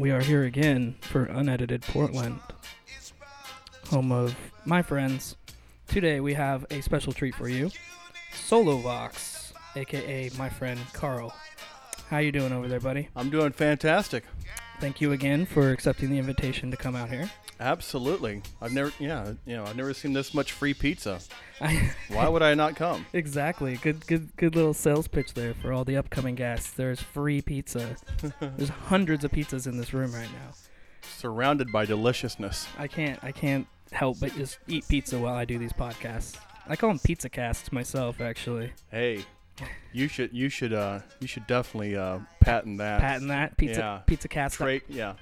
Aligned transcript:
We 0.00 0.12
are 0.12 0.22
here 0.22 0.44
again 0.44 0.94
for 1.02 1.24
Unedited 1.24 1.82
Portland, 1.82 2.40
home 3.90 4.10
of 4.12 4.34
my 4.64 4.80
friends. 4.80 5.36
Today 5.88 6.20
we 6.20 6.32
have 6.32 6.64
a 6.70 6.80
special 6.80 7.12
treat 7.12 7.34
for 7.34 7.50
you, 7.50 7.70
Solovox, 8.32 9.52
aka 9.76 10.30
my 10.38 10.48
friend 10.48 10.80
Carl. 10.94 11.34
How 12.08 12.16
you 12.16 12.32
doing 12.32 12.50
over 12.50 12.66
there, 12.66 12.80
buddy? 12.80 13.10
I'm 13.14 13.28
doing 13.28 13.52
fantastic. 13.52 14.24
Thank 14.80 15.02
you 15.02 15.12
again 15.12 15.44
for 15.44 15.70
accepting 15.70 16.08
the 16.08 16.18
invitation 16.18 16.70
to 16.70 16.78
come 16.78 16.96
out 16.96 17.10
here. 17.10 17.30
Absolutely. 17.60 18.40
I've 18.62 18.72
never, 18.72 18.94
yeah, 18.98 19.34
you 19.44 19.54
know, 19.54 19.64
I've 19.64 19.76
never 19.76 19.92
seen 19.92 20.14
this 20.14 20.32
much 20.32 20.52
free 20.52 20.72
pizza. 20.72 21.20
Why 22.08 22.28
would 22.28 22.42
I 22.42 22.54
not 22.54 22.76
come? 22.76 23.06
exactly. 23.12 23.76
Good, 23.76 24.06
good, 24.06 24.34
good 24.36 24.54
little 24.56 24.74
sales 24.74 25.08
pitch 25.08 25.34
there 25.34 25.54
for 25.54 25.72
all 25.72 25.84
the 25.84 25.96
upcoming 25.96 26.34
guests. 26.34 26.70
There's 26.72 27.00
free 27.00 27.42
pizza. 27.42 27.96
There's 28.40 28.70
hundreds 28.70 29.24
of 29.24 29.30
pizzas 29.32 29.66
in 29.66 29.76
this 29.76 29.92
room 29.92 30.12
right 30.12 30.28
now. 30.32 30.52
Surrounded 31.02 31.70
by 31.70 31.84
deliciousness. 31.84 32.66
I 32.78 32.86
can't, 32.88 33.22
I 33.22 33.32
can't 33.32 33.66
help 33.92 34.20
but 34.20 34.34
just 34.34 34.58
eat 34.68 34.86
pizza 34.88 35.18
while 35.18 35.34
I 35.34 35.44
do 35.44 35.58
these 35.58 35.72
podcasts. 35.72 36.36
I 36.68 36.76
call 36.76 36.90
them 36.90 36.98
pizza 37.00 37.28
casts 37.28 37.72
myself, 37.72 38.20
actually. 38.20 38.72
Hey, 38.90 39.24
you 39.92 40.08
should, 40.08 40.32
you 40.32 40.48
should, 40.48 40.72
uh, 40.72 41.00
you 41.20 41.26
should 41.26 41.46
definitely 41.46 41.96
uh, 41.96 42.20
patent 42.40 42.78
that. 42.78 43.00
Patent 43.00 43.28
that 43.28 43.56
pizza, 43.56 43.80
Yeah. 43.80 43.98
pizza 44.06 44.28
cast. 44.28 44.54
Trade, 44.56 44.82
yeah. 44.88 45.14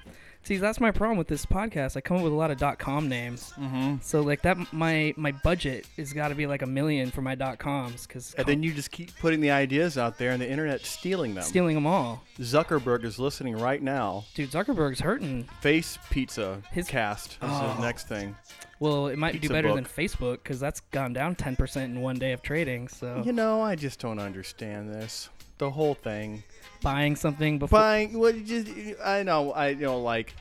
See, 0.43 0.57
that's 0.57 0.79
my 0.79 0.89
problem 0.89 1.17
with 1.17 1.27
this 1.27 1.45
podcast. 1.45 1.95
I 1.95 2.01
come 2.01 2.17
up 2.17 2.23
with 2.23 2.31
a 2.33 2.35
lot 2.35 2.49
of 2.49 2.57
dot 2.57 2.79
.com 2.79 3.07
names. 3.07 3.53
Mm-hmm. 3.59 3.97
So 4.01 4.21
like 4.21 4.41
that, 4.43 4.57
my 4.73 5.13
my 5.15 5.31
budget 5.31 5.85
has 5.97 6.11
got 6.11 6.29
to 6.29 6.35
be 6.35 6.47
like 6.47 6.61
a 6.63 6.65
million 6.65 7.11
for 7.11 7.21
my 7.21 7.35
dot 7.35 7.59
.coms 7.59 8.07
because 8.07 8.33
And 8.35 8.47
then 8.47 8.63
you 8.63 8.73
just 8.73 8.89
keep 8.89 9.15
putting 9.19 9.41
the 9.41 9.51
ideas 9.51 9.97
out 9.97 10.17
there, 10.17 10.31
and 10.31 10.41
the 10.41 10.49
internet 10.49 10.81
stealing 10.85 11.35
them. 11.35 11.43
stealing 11.43 11.75
them 11.75 11.85
all. 11.85 12.23
Zuckerberg 12.39 13.03
is 13.03 13.19
listening 13.19 13.57
right 13.57 13.81
now. 13.83 14.25
Dude, 14.33 14.49
Zuckerberg's 14.49 15.01
hurting. 15.01 15.43
Face 15.61 15.99
Pizza 16.09 16.63
His- 16.71 16.87
Cast 16.87 17.33
is 17.33 17.37
Oh. 17.43 17.69
his 17.73 17.79
next 17.81 18.07
thing. 18.07 18.35
Well, 18.79 19.07
it 19.07 19.17
might 19.19 19.39
do 19.41 19.49
better 19.49 19.67
book. 19.67 19.75
than 19.75 19.85
Facebook 19.85 20.37
because 20.41 20.59
that's 20.59 20.79
gone 20.91 21.11
down 21.13 21.35
10% 21.35 21.83
in 21.83 22.01
one 22.01 22.17
day 22.17 22.31
of 22.31 22.41
trading. 22.41 22.87
So 22.87 23.21
You 23.25 23.33
know, 23.33 23.61
I 23.61 23.75
just 23.75 23.99
don't 23.99 24.19
understand 24.19 24.89
this. 24.89 25.29
The 25.57 25.69
whole 25.71 25.93
thing. 25.95 26.43
Buying 26.81 27.15
something 27.15 27.59
before. 27.59 27.79
buying 27.79 28.17
what 28.17 28.35
you 28.35 28.43
just 28.43 28.67
I 29.03 29.23
know 29.23 29.51
I 29.51 29.69
you 29.69 29.81
know 29.85 29.99
like 30.01 30.33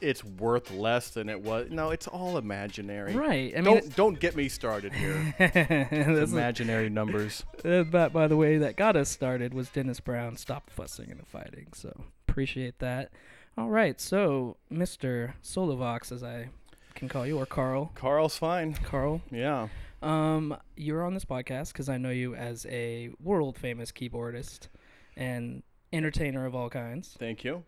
it's 0.00 0.22
worth 0.22 0.70
less 0.72 1.10
than 1.10 1.30
it 1.30 1.40
was. 1.40 1.70
No, 1.70 1.88
it's 1.90 2.06
all 2.08 2.36
imaginary. 2.36 3.14
Right. 3.14 3.54
I 3.56 3.60
mean, 3.62 3.74
don't 3.76 3.96
don't 3.96 4.20
get 4.20 4.36
me 4.36 4.48
started 4.48 4.92
here. 5.02 5.34
imaginary 5.98 6.90
numbers. 6.90 7.44
Uh, 7.64 7.82
that, 7.92 8.12
by 8.12 8.28
the 8.28 8.36
way, 8.36 8.58
that 8.58 8.76
got 8.76 8.94
us 8.94 9.08
started 9.08 9.54
was 9.54 9.70
Dennis 9.70 9.98
Brown. 9.98 10.36
Stop 10.36 10.68
fussing 10.68 11.10
and 11.10 11.26
fighting. 11.26 11.68
So 11.72 12.04
appreciate 12.28 12.78
that. 12.80 13.10
All 13.56 13.70
right, 13.70 13.98
so 13.98 14.58
Mr. 14.70 15.32
Solovox, 15.42 16.12
as 16.12 16.22
I 16.22 16.50
can 16.94 17.08
call 17.08 17.26
you, 17.26 17.38
or 17.38 17.46
Carl. 17.46 17.90
Carl's 17.94 18.36
fine. 18.36 18.74
Carl, 18.74 19.22
Yeah. 19.30 19.68
um, 20.02 20.54
you're 20.76 21.02
on 21.02 21.14
this 21.14 21.24
podcast 21.24 21.72
because 21.72 21.88
I 21.88 21.96
know 21.96 22.10
you 22.10 22.34
as 22.34 22.66
a 22.68 23.08
world 23.22 23.56
famous 23.56 23.90
keyboardist 23.90 24.68
and 25.16 25.62
entertainer 25.94 26.46
of 26.46 26.54
all 26.54 26.68
kinds. 26.68 27.16
Thank 27.18 27.44
you. 27.44 27.62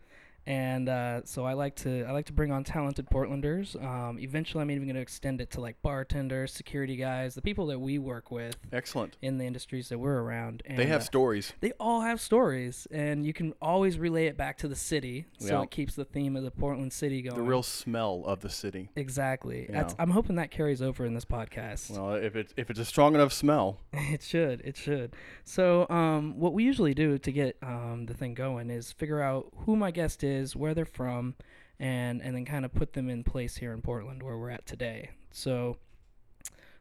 And 0.47 0.87
uh, 0.87 1.21
so 1.25 1.45
I 1.45 1.53
like 1.53 1.75
to 1.77 2.05
I 2.05 2.11
like 2.13 2.25
to 2.27 2.33
bring 2.33 2.51
on 2.51 2.63
talented 2.63 3.07
Portlanders. 3.11 3.75
Um, 3.83 4.17
eventually, 4.17 4.61
I'm 4.61 4.71
even 4.71 4.85
going 4.85 4.95
to 4.95 5.01
extend 5.01 5.41
it 5.41 5.51
to 5.51 5.61
like 5.61 5.79
bartenders, 5.81 6.53
security 6.53 6.95
guys, 6.95 7.35
the 7.35 7.41
people 7.41 7.67
that 7.67 7.79
we 7.79 7.99
work 7.99 8.31
with 8.31 8.55
Excellent. 8.71 9.17
in 9.21 9.37
the 9.37 9.45
industries 9.45 9.89
that 9.89 9.99
we're 9.99 10.19
around. 10.21 10.63
And, 10.65 10.79
They 10.79 10.85
have 10.85 11.01
uh, 11.01 11.03
stories. 11.03 11.53
they 11.59 11.73
all 11.79 12.01
have 12.01 12.21
stories, 12.21 12.87
and 12.91 13.25
you 13.25 13.33
can 13.33 13.53
always 13.61 13.99
relay 13.99 14.27
it 14.27 14.37
back 14.37 14.57
to 14.59 14.67
the 14.69 14.75
city, 14.75 15.25
so 15.37 15.47
Yeah. 15.57 15.61
it 15.63 15.71
keeps 15.71 15.95
the 15.95 16.05
theme 16.05 16.35
of 16.37 16.43
the 16.43 16.51
Portland 16.51 16.93
city 16.93 17.21
going. 17.21 17.35
The 17.35 17.41
real 17.43 17.63
smell 17.63 18.23
of 18.25 18.39
the 18.39 18.49
city. 18.49 18.89
exactly. 18.95 19.69
I'm 19.99 20.11
hoping 20.11 20.37
that 20.37 20.49
carries 20.51 20.81
over 20.81 21.05
in 21.05 21.13
this 21.13 21.25
podcast. 21.25 21.91
Well, 21.91 22.13
if 22.15 22.35
it's 22.37 22.53
if 22.55 22.69
it's 22.69 22.79
a 22.79 22.85
strong 22.85 23.13
enough 23.15 23.33
smell, 23.33 23.79
It 23.93 24.23
should. 24.23 24.61
It 24.63 24.77
should. 24.77 25.13
So, 25.43 25.85
um, 25.89 26.39
what 26.39 26.53
we 26.53 26.63
usually 26.63 26.93
do 26.93 27.17
to 27.17 27.31
get 27.31 27.57
um, 27.61 28.05
the 28.05 28.13
thing 28.13 28.33
going 28.33 28.69
is 28.69 28.91
figure 28.93 29.21
out 29.21 29.51
who 29.65 29.75
my 29.75 29.91
guest 29.91 30.23
is, 30.23 30.36
where 30.55 30.73
they're 30.73 30.85
from, 30.85 31.35
and 31.79 32.21
and 32.21 32.35
then 32.35 32.45
kind 32.45 32.65
of 32.65 32.73
put 32.73 32.93
them 32.93 33.09
in 33.09 33.23
place 33.23 33.57
here 33.57 33.73
in 33.73 33.81
Portland, 33.81 34.23
where 34.23 34.37
we're 34.37 34.49
at 34.49 34.65
today. 34.65 35.11
So, 35.31 35.77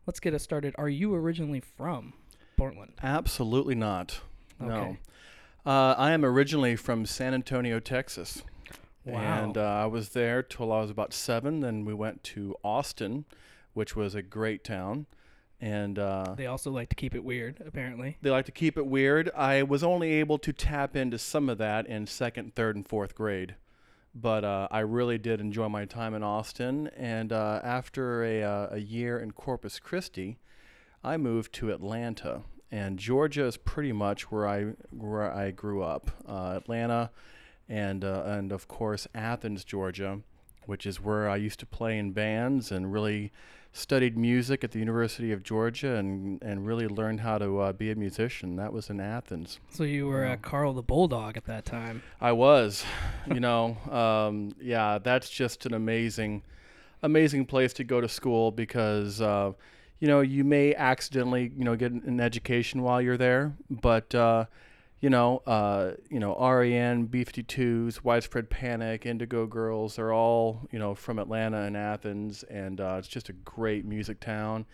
let's 0.06 0.20
get 0.20 0.34
us 0.34 0.42
started. 0.42 0.74
Are 0.78 0.88
you 0.88 1.14
originally 1.14 1.60
from 1.60 2.14
Portland? 2.56 2.92
absolutely 3.02 3.74
not. 3.74 4.20
Okay. 4.60 4.68
No. 4.68 4.96
Uh, 5.70 5.94
I 5.98 6.12
am 6.12 6.24
originally 6.24 6.76
from 6.76 7.04
San 7.06 7.34
Antonio, 7.34 7.80
Texas. 7.80 8.42
Wow. 9.04 9.20
And 9.20 9.58
uh, 9.58 9.62
I 9.62 9.86
was 9.86 10.10
there 10.10 10.42
till 10.42 10.72
I 10.72 10.80
was 10.80 10.90
about 10.90 11.12
seven. 11.12 11.60
Then 11.60 11.84
we 11.84 11.94
went 11.94 12.22
to 12.24 12.56
Austin, 12.64 13.24
which 13.74 13.94
was 13.94 14.14
a 14.14 14.22
great 14.22 14.64
town. 14.64 15.06
And 15.60 15.98
uh, 15.98 16.34
They 16.36 16.46
also 16.46 16.70
like 16.70 16.90
to 16.90 16.94
keep 16.94 17.14
it 17.14 17.24
weird, 17.24 17.62
apparently. 17.66 18.18
they 18.20 18.30
like 18.30 18.44
to 18.46 18.52
keep 18.52 18.76
it 18.76 18.86
weird. 18.86 19.30
I 19.34 19.62
was 19.62 19.82
only 19.82 20.12
able 20.12 20.38
to 20.38 20.52
tap 20.52 20.94
into 20.96 21.18
some 21.18 21.48
of 21.48 21.58
that 21.58 21.86
in 21.86 22.06
second, 22.06 22.54
third, 22.54 22.76
and 22.76 22.86
fourth 22.86 23.14
grade. 23.14 23.54
But 24.14 24.44
uh, 24.44 24.68
I 24.70 24.80
really 24.80 25.18
did 25.18 25.40
enjoy 25.40 25.68
my 25.68 25.84
time 25.84 26.14
in 26.14 26.22
Austin. 26.22 26.88
And 26.96 27.32
uh, 27.32 27.60
after 27.62 28.22
a, 28.24 28.42
uh, 28.42 28.68
a 28.72 28.78
year 28.78 29.18
in 29.18 29.30
Corpus 29.32 29.78
Christi, 29.78 30.38
I 31.02 31.16
moved 31.16 31.52
to 31.54 31.70
Atlanta. 31.72 32.42
And 32.70 32.98
Georgia 32.98 33.44
is 33.44 33.56
pretty 33.56 33.92
much 33.92 34.30
where 34.30 34.46
I 34.48 34.72
where 34.90 35.30
I 35.32 35.52
grew 35.52 35.82
up. 35.82 36.10
Uh, 36.28 36.54
Atlanta, 36.56 37.10
and 37.68 38.04
uh, 38.04 38.24
and 38.26 38.50
of 38.52 38.66
course 38.68 39.06
Athens, 39.14 39.64
Georgia, 39.64 40.20
which 40.66 40.84
is 40.84 41.00
where 41.00 41.28
I 41.28 41.36
used 41.36 41.60
to 41.60 41.66
play 41.66 41.96
in 41.96 42.10
bands 42.10 42.72
and 42.72 42.92
really 42.92 43.30
studied 43.76 44.16
music 44.16 44.64
at 44.64 44.70
the 44.70 44.78
University 44.78 45.32
of 45.32 45.42
Georgia 45.42 45.96
and 45.96 46.42
and 46.42 46.66
really 46.66 46.88
learned 46.88 47.20
how 47.20 47.38
to 47.38 47.60
uh, 47.60 47.72
be 47.72 47.90
a 47.90 47.94
musician. 47.94 48.56
That 48.56 48.72
was 48.72 48.88
in 48.88 49.00
Athens. 49.00 49.60
So 49.70 49.84
you 49.84 50.06
were 50.06 50.24
uh, 50.24 50.36
Carl 50.36 50.72
the 50.72 50.82
Bulldog 50.82 51.36
at 51.36 51.44
that 51.44 51.64
time. 51.64 52.02
I 52.20 52.32
was, 52.32 52.84
you 53.32 53.40
know, 53.40 53.76
um, 53.90 54.52
yeah, 54.60 54.98
that's 54.98 55.28
just 55.28 55.66
an 55.66 55.74
amazing, 55.74 56.42
amazing 57.02 57.46
place 57.46 57.72
to 57.74 57.84
go 57.84 58.00
to 58.00 58.08
school 58.08 58.50
because, 58.50 59.20
uh, 59.20 59.52
you 60.00 60.08
know, 60.08 60.20
you 60.20 60.42
may 60.42 60.74
accidentally, 60.74 61.52
you 61.56 61.64
know, 61.64 61.76
get 61.76 61.92
an 61.92 62.20
education 62.20 62.82
while 62.82 63.00
you're 63.02 63.16
there, 63.16 63.54
but, 63.70 64.14
uh, 64.14 64.46
you 65.00 65.10
know, 65.10 65.38
uh, 65.46 65.92
you 66.10 66.18
know, 66.20 66.34
R.E.M., 66.34 67.08
B52s, 67.08 68.02
Widespread 68.02 68.48
Panic, 68.50 69.04
Indigo 69.06 69.46
Girls, 69.46 69.96
they're 69.96 70.12
all, 70.12 70.66
you 70.72 70.78
know, 70.78 70.94
from 70.94 71.18
Atlanta 71.18 71.62
and 71.62 71.76
Athens, 71.76 72.42
and 72.44 72.80
uh, 72.80 72.96
it's 72.98 73.08
just 73.08 73.28
a 73.28 73.32
great 73.32 73.84
music 73.84 74.20
town, 74.20 74.64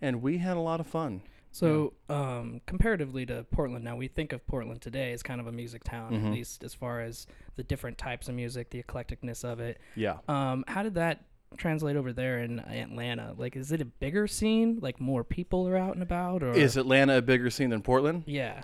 and 0.00 0.22
we 0.22 0.38
had 0.38 0.56
a 0.56 0.60
lot 0.60 0.80
of 0.80 0.86
fun. 0.86 1.22
So, 1.54 1.92
um, 2.08 2.62
comparatively 2.64 3.26
to 3.26 3.44
Portland, 3.50 3.84
now 3.84 3.94
we 3.94 4.08
think 4.08 4.32
of 4.32 4.46
Portland 4.46 4.80
today 4.80 5.12
as 5.12 5.22
kind 5.22 5.38
of 5.38 5.46
a 5.46 5.52
music 5.52 5.84
town, 5.84 6.14
at 6.14 6.22
Mhm. 6.22 6.32
least 6.32 6.64
as 6.64 6.72
far 6.72 7.02
as 7.02 7.26
the 7.56 7.62
different 7.62 7.98
types 7.98 8.26
of 8.30 8.34
music, 8.34 8.70
the 8.70 8.82
eclecticness 8.82 9.44
of 9.44 9.60
it. 9.60 9.78
Yeah. 9.94 10.18
Um, 10.28 10.64
how 10.66 10.82
did 10.82 10.94
that 10.94 11.26
translate 11.58 11.96
over 11.96 12.10
there 12.14 12.38
in 12.38 12.60
Atlanta? 12.60 13.34
Like, 13.36 13.54
is 13.54 13.70
it 13.70 13.82
a 13.82 13.84
bigger 13.84 14.26
scene? 14.26 14.78
Like, 14.80 14.98
more 14.98 15.24
people 15.24 15.68
are 15.68 15.76
out 15.76 15.92
and 15.92 16.02
about, 16.02 16.42
or 16.42 16.52
Is 16.52 16.78
Atlanta 16.78 17.18
a 17.18 17.22
bigger 17.22 17.50
scene 17.50 17.68
than 17.68 17.82
Portland? 17.82 18.22
Yeah, 18.24 18.62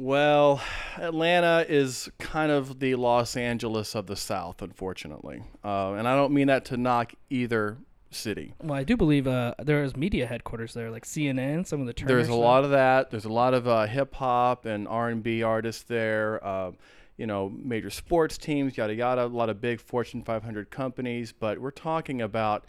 Well, 0.00 0.62
Atlanta 0.96 1.66
is 1.68 2.08
kind 2.20 2.52
of 2.52 2.78
the 2.78 2.94
Los 2.94 3.36
Angeles 3.36 3.96
of 3.96 4.06
the 4.06 4.14
South, 4.14 4.62
unfortunately. 4.62 5.42
Uh, 5.64 5.94
and 5.94 6.06
I 6.06 6.14
don't 6.14 6.32
mean 6.32 6.46
that 6.46 6.66
to 6.66 6.76
knock 6.76 7.14
either 7.30 7.78
city. 8.12 8.54
well, 8.62 8.78
I 8.78 8.84
do 8.84 8.96
believe 8.96 9.26
uh, 9.26 9.54
there 9.58 9.82
is 9.82 9.96
media 9.96 10.26
headquarters 10.26 10.72
there, 10.72 10.92
like 10.92 11.04
CNN, 11.04 11.66
some 11.66 11.80
of 11.80 11.88
the 11.88 11.92
Turner 11.92 12.14
There's 12.14 12.28
a 12.28 12.34
lot 12.34 12.62
of 12.62 12.70
that. 12.70 13.10
There's 13.10 13.24
a 13.24 13.32
lot 13.32 13.54
of 13.54 13.66
uh, 13.66 13.86
hip 13.86 14.14
hop 14.14 14.66
and 14.66 14.86
R&B 14.86 15.42
artists 15.42 15.82
there. 15.82 16.46
Uh, 16.46 16.70
you 17.16 17.26
know, 17.26 17.48
major 17.48 17.90
sports 17.90 18.38
teams, 18.38 18.76
yada 18.76 18.94
yada. 18.94 19.24
A 19.24 19.26
lot 19.26 19.50
of 19.50 19.60
big 19.60 19.80
Fortune 19.80 20.22
500 20.22 20.70
companies. 20.70 21.32
But 21.32 21.58
we're 21.58 21.72
talking 21.72 22.22
about, 22.22 22.66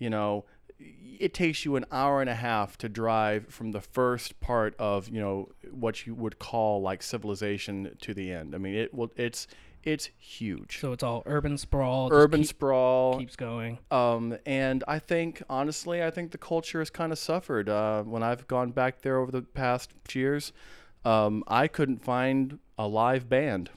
you 0.00 0.10
know, 0.10 0.46
it 1.18 1.34
takes 1.34 1.64
you 1.64 1.76
an 1.76 1.84
hour 1.92 2.20
and 2.20 2.28
a 2.28 2.34
half 2.34 2.76
to 2.78 2.88
drive 2.88 3.46
from 3.48 3.72
the 3.72 3.80
first 3.80 4.40
part 4.40 4.74
of 4.78 5.08
you 5.08 5.20
know 5.20 5.48
what 5.70 6.06
you 6.06 6.14
would 6.14 6.38
call 6.38 6.82
like 6.82 7.02
civilization 7.02 7.96
to 8.00 8.14
the 8.14 8.32
end. 8.32 8.54
I 8.54 8.58
mean, 8.58 8.74
it 8.74 8.92
will. 8.92 9.12
It's 9.16 9.46
it's 9.84 10.10
huge. 10.18 10.78
So 10.80 10.92
it's 10.92 11.02
all 11.02 11.22
urban 11.26 11.58
sprawl. 11.58 12.08
Urban 12.12 12.40
keep- 12.40 12.48
sprawl. 12.48 13.18
keeps 13.18 13.36
going. 13.36 13.78
Um, 13.90 14.36
and 14.46 14.84
I 14.86 14.98
think, 15.00 15.42
honestly, 15.50 16.02
I 16.02 16.10
think 16.10 16.30
the 16.30 16.38
culture 16.38 16.78
has 16.78 16.90
kind 16.90 17.10
of 17.12 17.18
suffered. 17.18 17.68
Uh, 17.68 18.02
when 18.04 18.22
I've 18.22 18.46
gone 18.46 18.70
back 18.70 19.02
there 19.02 19.18
over 19.18 19.32
the 19.32 19.42
past 19.42 19.90
years, 20.12 20.52
um, 21.04 21.42
I 21.48 21.66
couldn't 21.66 22.04
find 22.04 22.60
a 22.78 22.86
live 22.86 23.28
band. 23.28 23.70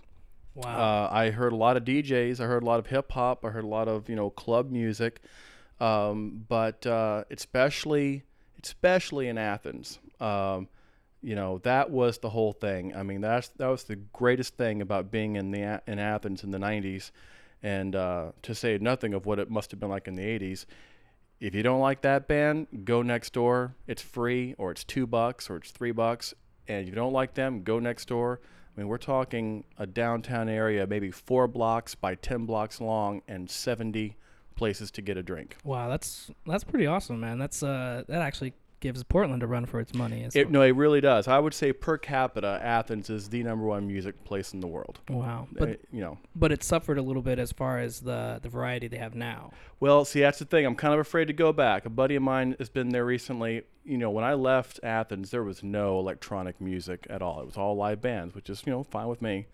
Wow. 0.54 0.70
Uh, 0.70 1.10
I 1.12 1.32
heard 1.32 1.54
a 1.54 1.56
lot 1.56 1.76
of 1.76 1.84
DJs. 1.84 2.40
I 2.40 2.46
heard 2.46 2.64
a 2.64 2.66
lot 2.66 2.80
of 2.80 2.88
hip 2.88 3.12
hop. 3.12 3.44
I 3.44 3.50
heard 3.50 3.64
a 3.64 3.68
lot 3.68 3.88
of 3.88 4.08
you 4.08 4.16
know 4.16 4.30
club 4.30 4.72
music, 4.72 5.22
um, 5.80 6.46
but 6.48 6.86
uh, 6.86 7.24
especially 7.32 8.24
especially 8.64 9.28
in 9.28 9.38
Athens. 9.38 10.00
Um, 10.20 10.70
you 11.22 11.36
know 11.36 11.58
that 11.60 11.90
was 11.90 12.20
the 12.20 12.30
whole 12.30 12.54
thing. 12.54 12.96
I 12.96 13.04
mean 13.04 13.22
that's 13.22 13.50
that 13.58 13.68
was 13.68 13.84
the 13.84 13.96
greatest 13.96 14.58
thing 14.58 14.82
about 14.82 15.12
being 15.12 15.36
in 15.36 15.52
the 15.52 15.82
in 15.88 16.00
Athens 16.00 16.44
in 16.44 16.52
the 16.52 16.60
'90s, 16.60 17.12
and 17.64 17.96
uh, 17.96 18.32
to 18.44 18.54
say 18.54 18.78
nothing 18.78 19.14
of 19.14 19.26
what 19.26 19.40
it 19.40 19.50
must 19.50 19.72
have 19.72 19.80
been 19.80 19.90
like 19.90 20.08
in 20.08 20.16
the 20.16 20.24
80s. 20.24 20.66
If 21.40 21.54
you 21.54 21.64
don't 21.64 21.82
like 21.82 22.02
that 22.02 22.28
band, 22.28 22.68
go 22.86 23.02
next 23.02 23.34
door. 23.34 23.76
It's 23.88 24.02
free, 24.02 24.56
or 24.58 24.72
it's 24.72 24.84
two 24.84 25.06
bucks, 25.06 25.50
or 25.50 25.58
it's 25.58 25.72
three 25.72 25.92
bucks. 25.92 26.34
And 26.68 26.84
if 26.84 26.88
you 26.88 26.96
don't 26.96 27.12
like 27.12 27.34
them, 27.34 27.64
go 27.64 27.80
next 27.80 28.08
door. 28.08 28.40
I 28.76 28.80
mean, 28.80 28.88
we're 28.88 28.98
talking 28.98 29.66
a 29.78 29.86
downtown 29.86 30.48
area, 30.48 30.88
maybe 30.88 31.12
four 31.12 31.48
blocks 31.48 31.94
by 31.96 32.16
10 32.16 32.46
blocks 32.46 32.80
long, 32.80 33.22
and 33.28 33.50
70 33.50 34.16
places 34.56 34.92
to 34.92 35.02
get 35.02 35.18
a 35.18 35.24
drink. 35.24 35.58
Wow, 35.64 35.90
that's 35.90 36.32
that's 36.46 36.64
pretty 36.64 36.86
awesome, 36.88 37.20
man. 37.20 37.38
That's 37.40 37.62
uh 37.64 38.04
that 38.08 38.22
actually 38.22 38.54
gives 38.82 39.02
Portland 39.04 39.42
a 39.42 39.48
run 39.48 39.66
for 39.66 39.80
its 39.80 39.96
money. 39.96 40.28
It, 40.36 40.52
no, 40.52 40.62
it 40.62 40.76
really 40.76 41.02
does. 41.02 41.28
I 41.28 41.40
would 41.40 41.56
say 41.56 41.74
per 41.74 41.98
capita, 41.98 42.60
Athens 42.62 43.10
is 43.10 43.30
the 43.30 43.42
number 43.42 43.66
one 43.66 43.88
music 43.88 44.24
place 44.26 44.54
in 44.54 44.60
the 44.60 44.68
world. 44.68 45.00
wow, 45.10 45.48
But 45.52 45.60
but 45.70 45.80
you 45.92 46.02
know, 46.02 46.20
but 46.36 46.52
it 46.52 46.64
suffered 46.64 46.98
a 47.00 47.02
little 47.02 47.24
bit 47.24 47.40
as 47.40 47.52
far 47.52 47.80
as 47.80 48.02
the 48.02 48.40
the 48.44 48.50
variety 48.50 48.88
they 48.88 48.98
have 48.98 49.16
now. 49.16 49.52
well, 49.80 50.06
see, 50.06 50.20
that's 50.20 50.40
the 50.40 50.46
thing. 50.46 50.66
I'm 50.66 50.76
kind 50.76 50.94
of 50.94 51.00
afraid 51.00 51.26
to 51.26 51.34
go 51.34 51.52
back. 51.52 51.86
A 51.86 51.90
buddy 51.90 52.16
of 52.16 52.22
mine 52.24 52.56
has 52.60 52.70
been 52.70 52.90
there 52.90 53.06
recently. 53.06 53.64
You 53.84 53.98
know, 53.98 54.12
when 54.12 54.24
I 54.26 54.34
left 54.34 54.80
Athens, 54.84 55.32
there 55.32 55.44
was 55.44 55.64
no 55.64 55.98
electronic 56.00 56.60
music 56.62 57.08
at 57.10 57.22
all. 57.22 57.42
It 57.42 57.46
was 57.46 57.58
all 57.58 57.76
live 57.76 58.02
bands, 58.02 58.36
which 58.36 58.50
is 58.50 58.62
you 58.66 58.72
know 58.72 58.84
fine 58.84 59.08
with 59.08 59.22
me. 59.22 59.48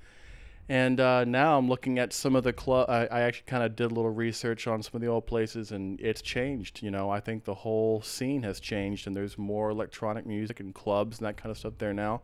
And 0.69 0.99
uh, 0.99 1.25
now 1.25 1.57
I'm 1.57 1.67
looking 1.67 1.99
at 1.99 2.13
some 2.13 2.35
of 2.35 2.43
the 2.43 2.53
club. 2.53 2.89
I, 2.89 3.05
I 3.07 3.21
actually 3.21 3.45
kind 3.47 3.63
of 3.63 3.75
did 3.75 3.91
a 3.91 3.93
little 3.93 4.11
research 4.11 4.67
on 4.67 4.81
some 4.81 4.91
of 4.95 5.01
the 5.01 5.07
old 5.07 5.27
places, 5.27 5.71
and 5.71 5.99
it's 5.99 6.21
changed. 6.21 6.81
You 6.81 6.91
know, 6.91 7.09
I 7.09 7.19
think 7.19 7.43
the 7.43 7.53
whole 7.53 8.01
scene 8.01 8.43
has 8.43 8.59
changed, 8.59 9.05
and 9.05 9.15
there's 9.15 9.37
more 9.37 9.69
electronic 9.69 10.25
music 10.25 10.59
and 10.59 10.73
clubs 10.73 11.17
and 11.17 11.27
that 11.27 11.37
kind 11.37 11.51
of 11.51 11.57
stuff 11.57 11.73
there 11.77 11.93
now. 11.93 12.21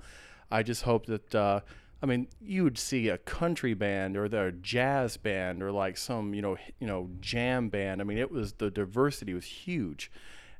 I 0.52 0.64
just 0.64 0.84
hope 0.84 1.06
that. 1.08 1.36
Uh, 1.36 1.60
I 2.02 2.06
mean, 2.06 2.28
you 2.40 2.64
would 2.64 2.78
see 2.78 3.10
a 3.10 3.18
country 3.18 3.74
band 3.74 4.18
or 4.18 4.30
the 4.30 4.54
jazz 4.62 5.18
band 5.18 5.64
or 5.64 5.72
like 5.72 5.98
some, 5.98 6.34
you 6.36 6.44
know, 6.44 6.56
you 6.80 6.86
know, 6.86 7.10
jam 7.22 7.70
band. 7.70 8.02
I 8.02 8.04
mean, 8.04 8.20
it 8.20 8.32
was 8.32 8.54
the 8.54 8.70
diversity 8.70 9.34
was 9.34 9.46
huge, 9.46 10.12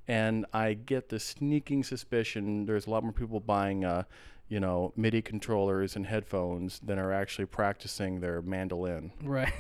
and 0.08 0.46
I 0.52 0.74
get 0.74 1.10
the 1.10 1.20
sneaking 1.20 1.84
suspicion 1.84 2.66
there's 2.66 2.88
a 2.88 2.90
lot 2.90 3.04
more 3.04 3.12
people 3.12 3.40
buying, 3.40 3.86
uh, 3.86 4.04
you 4.50 4.60
know, 4.60 4.94
MIDI 4.96 5.22
controllers 5.22 5.96
and 5.96 6.06
headphones 6.06 6.80
than 6.80 7.00
are 7.00 7.12
actually 7.14 7.46
practicing 7.46 8.20
their 8.22 8.42
mandolin. 8.42 9.12
Right. 9.24 9.54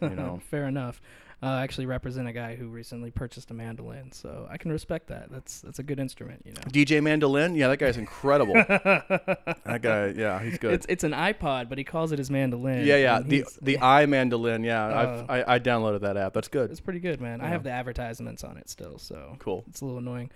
You 0.00 0.10
know. 0.10 0.40
Fair 0.50 0.66
enough. 0.66 1.00
Uh, 1.42 1.46
I 1.46 1.62
actually 1.62 1.86
represent 1.86 2.28
a 2.28 2.34
guy 2.34 2.54
who 2.54 2.68
recently 2.68 3.10
purchased 3.10 3.50
a 3.50 3.54
mandolin, 3.54 4.12
so 4.12 4.46
I 4.50 4.58
can 4.58 4.70
respect 4.70 5.06
that. 5.08 5.30
That's 5.30 5.62
that's 5.62 5.78
a 5.78 5.82
good 5.82 5.98
instrument, 5.98 6.42
you 6.44 6.52
know. 6.52 6.60
DJ 6.68 7.02
Mandolin, 7.02 7.54
yeah, 7.54 7.68
that 7.68 7.78
guy's 7.78 7.96
incredible. 7.96 8.52
that 8.54 9.78
guy, 9.80 10.08
yeah, 10.08 10.42
he's 10.42 10.58
good. 10.58 10.74
It's 10.74 10.84
it's 10.90 11.02
an 11.02 11.12
iPod, 11.12 11.70
but 11.70 11.78
he 11.78 11.84
calls 11.84 12.12
it 12.12 12.18
his 12.18 12.30
mandolin. 12.30 12.84
yeah, 12.84 12.96
yeah, 12.96 13.20
the 13.24 13.46
the 13.62 13.78
i 13.78 14.04
mandolin, 14.04 14.64
yeah, 14.64 14.84
Uh, 14.84 15.24
I've, 15.30 15.46
I 15.46 15.54
I 15.54 15.58
downloaded 15.58 16.02
that 16.02 16.18
app. 16.18 16.34
That's 16.34 16.48
good. 16.48 16.70
It's 16.70 16.80
pretty 16.80 17.00
good, 17.00 17.22
man. 17.22 17.40
I 17.40 17.48
have 17.48 17.62
the 17.62 17.70
advertisements 17.70 18.44
on 18.44 18.58
it 18.58 18.68
still, 18.68 18.98
so 18.98 19.36
Cool. 19.38 19.64
it's 19.66 19.80
a 19.80 19.86
little 19.86 19.98
annoying. 19.98 20.30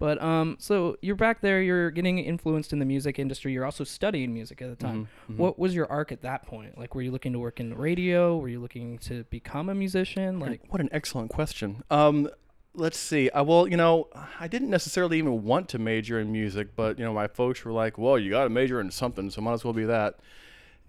But 0.00 0.20
um, 0.22 0.56
so 0.58 0.96
you're 1.02 1.14
back 1.14 1.42
there. 1.42 1.60
You're 1.60 1.90
getting 1.90 2.18
influenced 2.18 2.72
in 2.72 2.78
the 2.78 2.86
music 2.86 3.18
industry. 3.18 3.52
You're 3.52 3.66
also 3.66 3.84
studying 3.84 4.32
music 4.32 4.62
at 4.62 4.70
the 4.70 4.76
time. 4.76 5.06
Mhm, 5.28 5.34
mhm. 5.34 5.36
What 5.36 5.58
was 5.58 5.74
your 5.74 5.86
arc 5.92 6.10
at 6.10 6.22
that 6.22 6.46
point? 6.46 6.78
Like, 6.78 6.94
were 6.94 7.02
you 7.02 7.10
looking 7.10 7.34
to 7.34 7.38
work 7.38 7.60
in 7.60 7.74
radio? 7.76 8.38
Were 8.38 8.48
you 8.48 8.60
looking 8.60 8.96
to 9.00 9.24
become 9.24 9.68
a 9.68 9.74
musician? 9.74 10.40
Like, 10.40 10.62
what 10.70 10.80
an 10.80 10.88
excellent 10.90 11.30
question. 11.30 11.84
Um, 11.90 12.30
let's 12.74 12.98
see. 12.98 13.30
I 13.32 13.42
well, 13.42 13.68
you 13.68 13.76
know, 13.76 14.08
I 14.40 14.48
didn't 14.48 14.70
necessarily 14.70 15.18
even 15.18 15.42
want 15.44 15.68
to 15.68 15.78
major 15.78 16.18
in 16.18 16.32
music, 16.32 16.68
but 16.74 16.98
you 16.98 17.04
know, 17.04 17.12
my 17.12 17.26
folks 17.26 17.62
were 17.62 17.72
like, 17.72 17.98
"Well, 17.98 18.18
you 18.18 18.30
got 18.30 18.44
to 18.44 18.48
major 18.50 18.80
in 18.80 18.90
something, 18.90 19.28
so 19.28 19.42
might 19.42 19.52
as 19.52 19.64
well 19.64 19.74
be 19.74 19.84
that." 19.84 20.18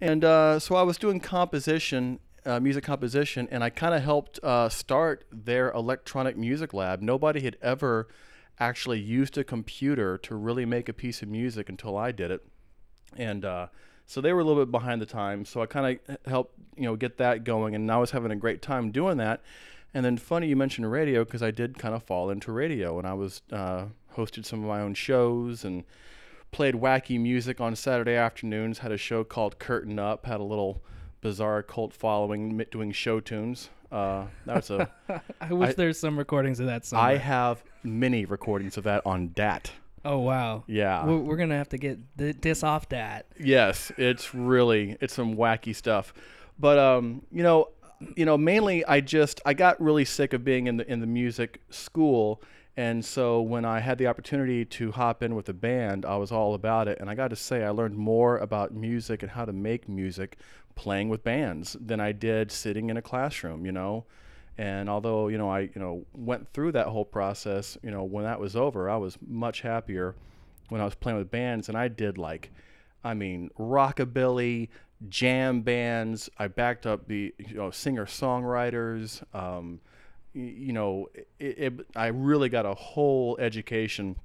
And 0.00 0.24
uh, 0.24 0.58
so 0.58 0.74
I 0.74 0.82
was 0.84 0.96
doing 0.96 1.20
composition, 1.20 2.18
uh, 2.46 2.60
music 2.60 2.82
composition, 2.82 3.46
and 3.50 3.62
I 3.62 3.68
kind 3.68 3.94
of 3.94 4.02
helped 4.02 4.40
uh, 4.42 4.70
start 4.70 5.26
their 5.30 5.70
electronic 5.72 6.38
music 6.38 6.72
lab. 6.72 7.02
Nobody 7.02 7.40
had 7.40 7.58
ever 7.60 8.08
actually 8.58 9.00
used 9.00 9.36
a 9.38 9.44
computer 9.44 10.18
to 10.18 10.34
really 10.34 10.64
make 10.64 10.88
a 10.88 10.92
piece 10.92 11.22
of 11.22 11.28
music 11.28 11.68
until 11.68 11.96
I 11.96 12.12
did 12.12 12.30
it, 12.30 12.44
and 13.16 13.44
uh, 13.44 13.66
so 14.06 14.20
they 14.20 14.32
were 14.32 14.40
a 14.40 14.44
little 14.44 14.62
bit 14.62 14.70
behind 14.70 15.00
the 15.00 15.06
times. 15.06 15.48
So 15.48 15.62
I 15.62 15.66
kind 15.66 15.98
of 16.08 16.18
helped, 16.26 16.54
you 16.76 16.84
know, 16.84 16.96
get 16.96 17.18
that 17.18 17.44
going, 17.44 17.74
and 17.74 17.90
I 17.90 17.96
was 17.96 18.10
having 18.10 18.30
a 18.30 18.36
great 18.36 18.62
time 18.62 18.90
doing 18.90 19.16
that. 19.18 19.42
And 19.94 20.04
then 20.04 20.16
funny 20.16 20.48
you 20.48 20.56
mentioned 20.56 20.90
radio 20.90 21.24
because 21.24 21.42
I 21.42 21.50
did 21.50 21.78
kind 21.78 21.94
of 21.94 22.02
fall 22.02 22.30
into 22.30 22.52
radio, 22.52 22.98
and 22.98 23.06
I 23.06 23.14
was 23.14 23.42
uh, 23.52 23.86
hosted 24.16 24.44
some 24.44 24.60
of 24.60 24.68
my 24.68 24.80
own 24.80 24.94
shows 24.94 25.64
and 25.64 25.84
played 26.50 26.74
wacky 26.74 27.20
music 27.20 27.60
on 27.60 27.76
Saturday 27.76 28.14
afternoons. 28.14 28.78
Had 28.78 28.92
a 28.92 28.98
show 28.98 29.24
called 29.24 29.58
Curtain 29.58 29.98
Up. 29.98 30.26
Had 30.26 30.40
a 30.40 30.44
little 30.44 30.82
bizarre 31.20 31.62
cult 31.62 31.92
following 31.92 32.62
doing 32.70 32.92
show 32.92 33.20
tunes. 33.20 33.70
Uh, 33.92 34.24
that's 34.46 34.70
a. 34.70 34.88
I 35.40 35.52
wish 35.52 35.70
I- 35.70 35.74
there's 35.74 35.98
some 35.98 36.18
recordings 36.18 36.58
of 36.60 36.66
that 36.66 36.84
song. 36.86 36.98
I 37.00 37.16
have 37.16 37.62
many 37.84 38.24
recordings 38.24 38.76
of 38.76 38.84
that 38.84 39.02
on 39.06 39.28
DAT. 39.34 39.70
oh 40.04 40.18
wow. 40.18 40.64
Yeah. 40.66 41.04
We're, 41.04 41.18
we're 41.18 41.36
gonna 41.36 41.56
have 41.58 41.68
to 41.70 41.78
get 41.78 41.98
th- 42.18 42.36
this 42.40 42.62
off 42.62 42.88
that. 42.88 43.26
Yes, 43.38 43.92
it's 43.98 44.34
really 44.34 44.96
it's 45.00 45.14
some 45.14 45.36
wacky 45.36 45.76
stuff. 45.76 46.14
But 46.58 46.78
um, 46.78 47.22
you 47.30 47.42
know, 47.42 47.68
you 48.16 48.24
know, 48.24 48.36
mainly 48.38 48.84
I 48.86 49.00
just 49.00 49.40
I 49.44 49.54
got 49.54 49.80
really 49.80 50.04
sick 50.04 50.32
of 50.32 50.42
being 50.44 50.66
in 50.66 50.78
the 50.78 50.90
in 50.90 51.00
the 51.00 51.06
music 51.06 51.60
school, 51.70 52.42
and 52.76 53.04
so 53.04 53.40
when 53.42 53.64
I 53.64 53.80
had 53.80 53.98
the 53.98 54.06
opportunity 54.06 54.64
to 54.64 54.90
hop 54.92 55.22
in 55.22 55.34
with 55.34 55.48
a 55.48 55.52
band, 55.52 56.04
I 56.06 56.16
was 56.16 56.32
all 56.32 56.54
about 56.54 56.88
it. 56.88 56.98
And 57.00 57.10
I 57.10 57.14
got 57.14 57.28
to 57.28 57.36
say, 57.36 57.62
I 57.64 57.70
learned 57.70 57.96
more 57.96 58.38
about 58.38 58.72
music 58.72 59.22
and 59.22 59.30
how 59.32 59.44
to 59.44 59.52
make 59.52 59.88
music 59.88 60.38
playing 60.74 61.08
with 61.08 61.22
bands 61.24 61.76
than 61.80 62.00
I 62.00 62.12
did 62.12 62.50
sitting 62.50 62.90
in 62.90 62.96
a 62.96 63.02
classroom. 63.02 63.66
You 63.66 63.72
know. 63.72 64.06
And 64.58 64.90
although 64.90 65.28
you 65.28 65.38
know 65.38 65.50
I 65.50 65.60
you 65.60 65.70
know 65.76 66.04
went 66.14 66.52
through 66.52 66.72
that 66.72 66.88
whole 66.88 67.06
process, 67.06 67.78
you 67.82 67.90
know 67.90 68.04
when 68.04 68.24
that 68.24 68.38
was 68.38 68.54
over, 68.54 68.90
I 68.90 68.96
was 68.96 69.16
much 69.26 69.62
happier 69.62 70.14
when 70.68 70.80
I 70.80 70.84
was 70.84 70.94
playing 70.94 71.18
with 71.18 71.30
bands, 71.30 71.68
and 71.68 71.76
I 71.76 71.88
did 71.88 72.18
like 72.18 72.50
I 73.04 73.14
mean, 73.14 73.50
rockabilly, 73.58 74.68
jam 75.08 75.62
bands. 75.62 76.30
I 76.38 76.48
backed 76.48 76.86
up 76.86 77.08
the 77.08 77.34
you 77.38 77.54
know 77.54 77.70
singer 77.70 78.06
songwriters. 78.06 79.22
Um, 79.34 79.80
you 80.34 80.72
know, 80.72 81.08
it, 81.38 81.58
it, 81.58 81.86
I 81.94 82.06
really 82.06 82.48
got 82.48 82.64
a 82.64 82.74
whole 82.74 83.36
education 83.38 84.16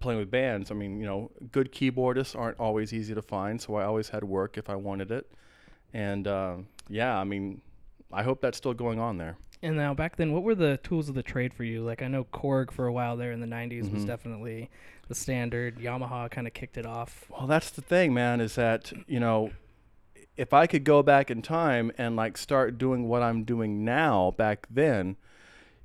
playing 0.00 0.18
with 0.18 0.30
bands. 0.30 0.70
I 0.70 0.74
mean, 0.74 1.00
you 1.00 1.06
know, 1.06 1.30
good 1.52 1.72
keyboardists 1.72 2.36
aren't 2.36 2.58
always 2.58 2.92
easy 2.92 3.14
to 3.14 3.22
find, 3.22 3.60
so 3.60 3.76
I 3.76 3.84
always 3.84 4.08
had 4.08 4.24
work 4.24 4.58
if 4.58 4.68
I 4.68 4.74
wanted 4.74 5.10
it. 5.10 5.30
And 5.92 6.26
uh, 6.26 6.56
yeah, 6.88 7.16
I 7.18 7.24
mean, 7.24 7.60
I 8.12 8.22
hope 8.22 8.40
that's 8.40 8.58
still 8.58 8.74
going 8.74 8.98
on 8.98 9.18
there. 9.18 9.36
And 9.62 9.76
now 9.76 9.92
back 9.92 10.16
then, 10.16 10.32
what 10.32 10.44
were 10.44 10.54
the 10.54 10.78
tools 10.84 11.08
of 11.08 11.14
the 11.16 11.22
trade 11.22 11.52
for 11.52 11.64
you? 11.64 11.82
Like 11.82 12.00
I 12.02 12.08
know 12.08 12.24
Korg 12.24 12.70
for 12.70 12.86
a 12.86 12.92
while 12.92 13.16
there 13.16 13.32
in 13.32 13.40
the 13.40 13.46
'90s 13.46 13.90
was 13.90 14.04
Mhm. 14.04 14.06
definitely 14.06 14.70
the 15.08 15.14
standard. 15.14 15.78
Yamaha 15.78 16.30
kind 16.30 16.46
of 16.46 16.54
kicked 16.54 16.76
it 16.76 16.86
off. 16.86 17.26
Well, 17.30 17.46
that's 17.46 17.70
the 17.70 17.82
thing, 17.82 18.14
man, 18.14 18.40
is 18.40 18.54
that, 18.54 18.92
you 19.08 19.18
know, 19.18 19.50
if 20.36 20.52
I 20.52 20.68
could 20.68 20.84
go 20.84 21.02
back 21.02 21.30
in 21.30 21.42
time 21.42 21.90
and 21.98 22.14
like 22.14 22.36
start 22.36 22.78
doing 22.78 23.08
what 23.08 23.22
I'm 23.22 23.42
doing 23.42 23.84
now 23.84 24.32
back 24.36 24.68
then, 24.70 25.16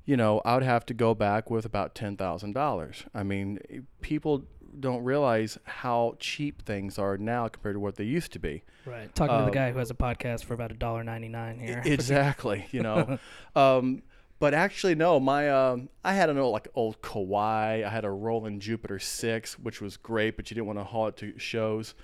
you 0.04 0.16
know, 0.16 0.40
I 0.44 0.54
would 0.54 0.62
have 0.62 0.86
to 0.86 0.94
go 0.94 1.12
back 1.14 1.50
with 1.50 1.64
about 1.64 1.94
$10,000. 1.96 3.06
I 3.12 3.22
mean, 3.24 3.58
people 4.02 4.44
don't 4.80 5.04
realize 5.04 5.58
how 5.64 6.16
cheap 6.18 6.62
things 6.62 6.98
are 6.98 7.16
now 7.16 7.48
compared 7.48 7.76
to 7.76 7.80
what 7.80 7.96
they 7.96 8.04
used 8.04 8.32
to 8.32 8.38
be. 8.38 8.62
Right. 8.86 9.14
Talking 9.14 9.36
to 9.36 9.42
Uh, 9.42 9.44
the 9.46 9.50
guy 9.50 9.72
who 9.72 9.78
has 9.78 9.90
a 9.90 9.94
podcast 9.94 10.44
for 10.44 10.54
about 10.54 10.70
a 10.72 10.74
dollar 10.74 11.04
ninety 11.04 11.28
nine 11.28 11.58
here. 11.58 11.82
Exactly, 11.84 12.66
you 12.70 12.82
know. 12.82 13.18
um, 13.56 14.02
but 14.40 14.52
actually, 14.52 14.94
no. 14.94 15.18
My 15.20 15.48
um, 15.50 15.88
I 16.04 16.14
had 16.14 16.28
an 16.28 16.38
old 16.38 16.52
like 16.52 16.68
old 16.74 17.00
Kawai. 17.00 17.84
I 17.84 17.88
had 17.88 18.04
a 18.04 18.10
Roland 18.10 18.60
Jupiter 18.60 18.98
six, 18.98 19.58
which 19.58 19.80
was 19.80 19.96
great, 19.96 20.36
but 20.36 20.50
you 20.50 20.54
didn't 20.54 20.66
want 20.66 20.78
to 20.78 20.84
haul 20.84 21.06
it 21.08 21.16
to 21.18 21.38
shows. 21.38 21.94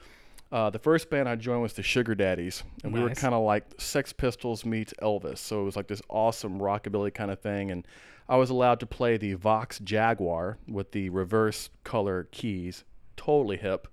Uh, 0.53 0.69
the 0.69 0.79
first 0.81 1.11
band 1.11 1.29
I 1.29 1.37
joined 1.37 1.62
was 1.62 1.75
the 1.75 1.83
Sugar 1.83 2.15
Daddies, 2.17 2.65
and 2.83 2.93
we 2.93 3.00
were 3.00 3.11
kind 3.11 3.35
of 3.35 3.45
like 3.45 3.65
Sex 3.79 4.12
Pistols 4.12 4.65
meets 4.65 4.93
Elvis. 5.00 5.39
So 5.39 5.61
it 5.61 5.65
was 5.65 5.77
like 5.77 5.87
this 5.87 6.03
awesome 6.09 6.59
rockabilly 6.59 7.15
kind 7.15 7.31
of 7.31 7.41
thing, 7.41 7.71
and 7.71 7.87
I 8.31 8.37
was 8.37 8.49
allowed 8.49 8.79
to 8.79 8.87
play 8.87 9.17
the 9.17 9.35
Vox 9.35 9.81
Jaguar 9.81 10.57
with 10.69 10.93
the 10.93 11.11
reverse 11.11 11.69
color 11.83 12.29
keys. 12.31 12.85
Totally 13.17 13.57
hip. 13.57 13.89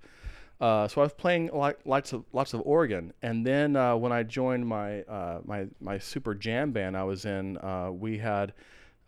Uh, 0.61 0.87
so 0.87 1.01
I 1.01 1.05
was 1.05 1.13
playing 1.13 1.49
like 1.51 1.79
lots 1.85 2.13
of 2.13 2.23
lots 2.31 2.53
of 2.53 2.61
organ, 2.63 3.13
and 3.23 3.45
then 3.45 3.75
uh, 3.75 3.95
when 3.95 4.11
I 4.11 4.21
joined 4.21 4.67
my 4.67 5.01
uh, 5.03 5.41
my 5.43 5.65
my 5.81 5.97
super 5.97 6.35
jam 6.35 6.71
band 6.71 6.95
I 6.95 7.03
was 7.03 7.25
in, 7.25 7.57
uh, 7.57 7.89
we 7.91 8.19
had 8.19 8.53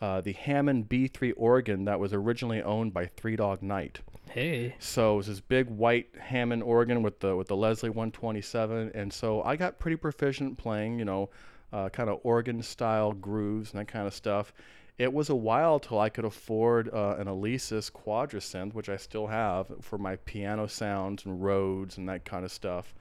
uh, 0.02 0.22
the 0.22 0.34
Hammond 0.34 0.90
B3 0.90 1.34
organ 1.38 1.86
that 1.86 2.00
was 2.00 2.12
originally 2.12 2.64
owned 2.64 2.94
by 2.94 3.06
Three 3.06 3.36
Dog 3.36 3.62
Night. 3.62 4.00
Hey. 4.32 4.76
So 4.80 5.14
it 5.14 5.18
was 5.18 5.28
this 5.28 5.42
big 5.42 5.70
white 5.70 6.10
Hammond 6.20 6.64
organ 6.64 7.04
with 7.04 7.20
the 7.20 7.36
with 7.36 7.48
the 7.48 7.56
Leslie 7.56 7.90
127, 7.90 8.92
and 8.96 9.14
so 9.14 9.44
I 9.44 9.56
got 9.56 9.78
pretty 9.78 9.98
proficient 9.98 10.58
playing, 10.58 10.98
you 10.98 11.06
know, 11.06 11.30
uh, 11.72 11.90
kind 11.90 12.10
of 12.10 12.20
organ 12.24 12.64
style 12.64 13.12
grooves 13.14 13.72
and 13.72 13.80
that 13.80 13.88
kind 13.88 14.08
of 14.08 14.14
stuff. 14.14 14.54
It 15.00 15.14
was 15.14 15.30
a 15.30 15.36
while 15.36 15.80
till 15.80 15.98
I 15.98 16.10
could 16.10 16.26
afford 16.26 16.94
uh, 16.94 17.16
an 17.18 17.28
Alesis 17.28 17.90
quadrasynth, 17.90 18.74
which 18.74 18.90
I 18.90 18.98
still 18.98 19.28
have 19.28 19.68
for 19.80 19.98
my 19.98 20.18
piano 20.18 20.68
sounds 20.68 21.26
and 21.26 21.42
Rhodes 21.42 21.98
and 21.98 22.08
that 22.10 22.26
kind 22.26 22.44
of 22.44 22.52
stuff. 22.52 22.94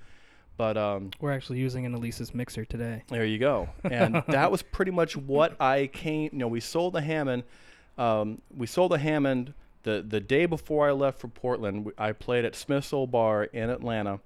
But 0.56 0.76
um, 0.76 1.10
We're 1.20 1.32
actually 1.32 1.58
using 1.58 1.86
an 1.86 1.96
Alesis 1.98 2.32
mixer 2.34 2.64
today. 2.64 3.02
there 3.08 3.24
you 3.24 3.38
go. 3.38 3.68
And 3.82 4.22
that 4.28 4.50
was 4.50 4.62
pretty 4.62 4.92
much 4.92 5.16
what 5.16 5.60
I 5.60 5.88
came. 5.88 6.30
You 6.32 6.38
know, 6.38 6.48
we 6.48 6.60
sold 6.60 6.94
the 6.94 7.00
Hammond. 7.00 7.42
Um, 7.98 8.42
we 8.56 8.68
sold 8.68 8.92
the 8.92 8.98
Hammond 8.98 9.54
the 9.82 10.04
the 10.06 10.20
day 10.20 10.46
before 10.46 10.88
I 10.88 10.92
left 10.92 11.18
for 11.18 11.26
Portland. 11.28 11.90
I 11.98 12.12
played 12.12 12.44
at 12.44 12.54
Smith's 12.54 12.92
Olde 12.92 13.10
Bar 13.10 13.44
in 13.44 13.70
Atlanta, 13.70 14.20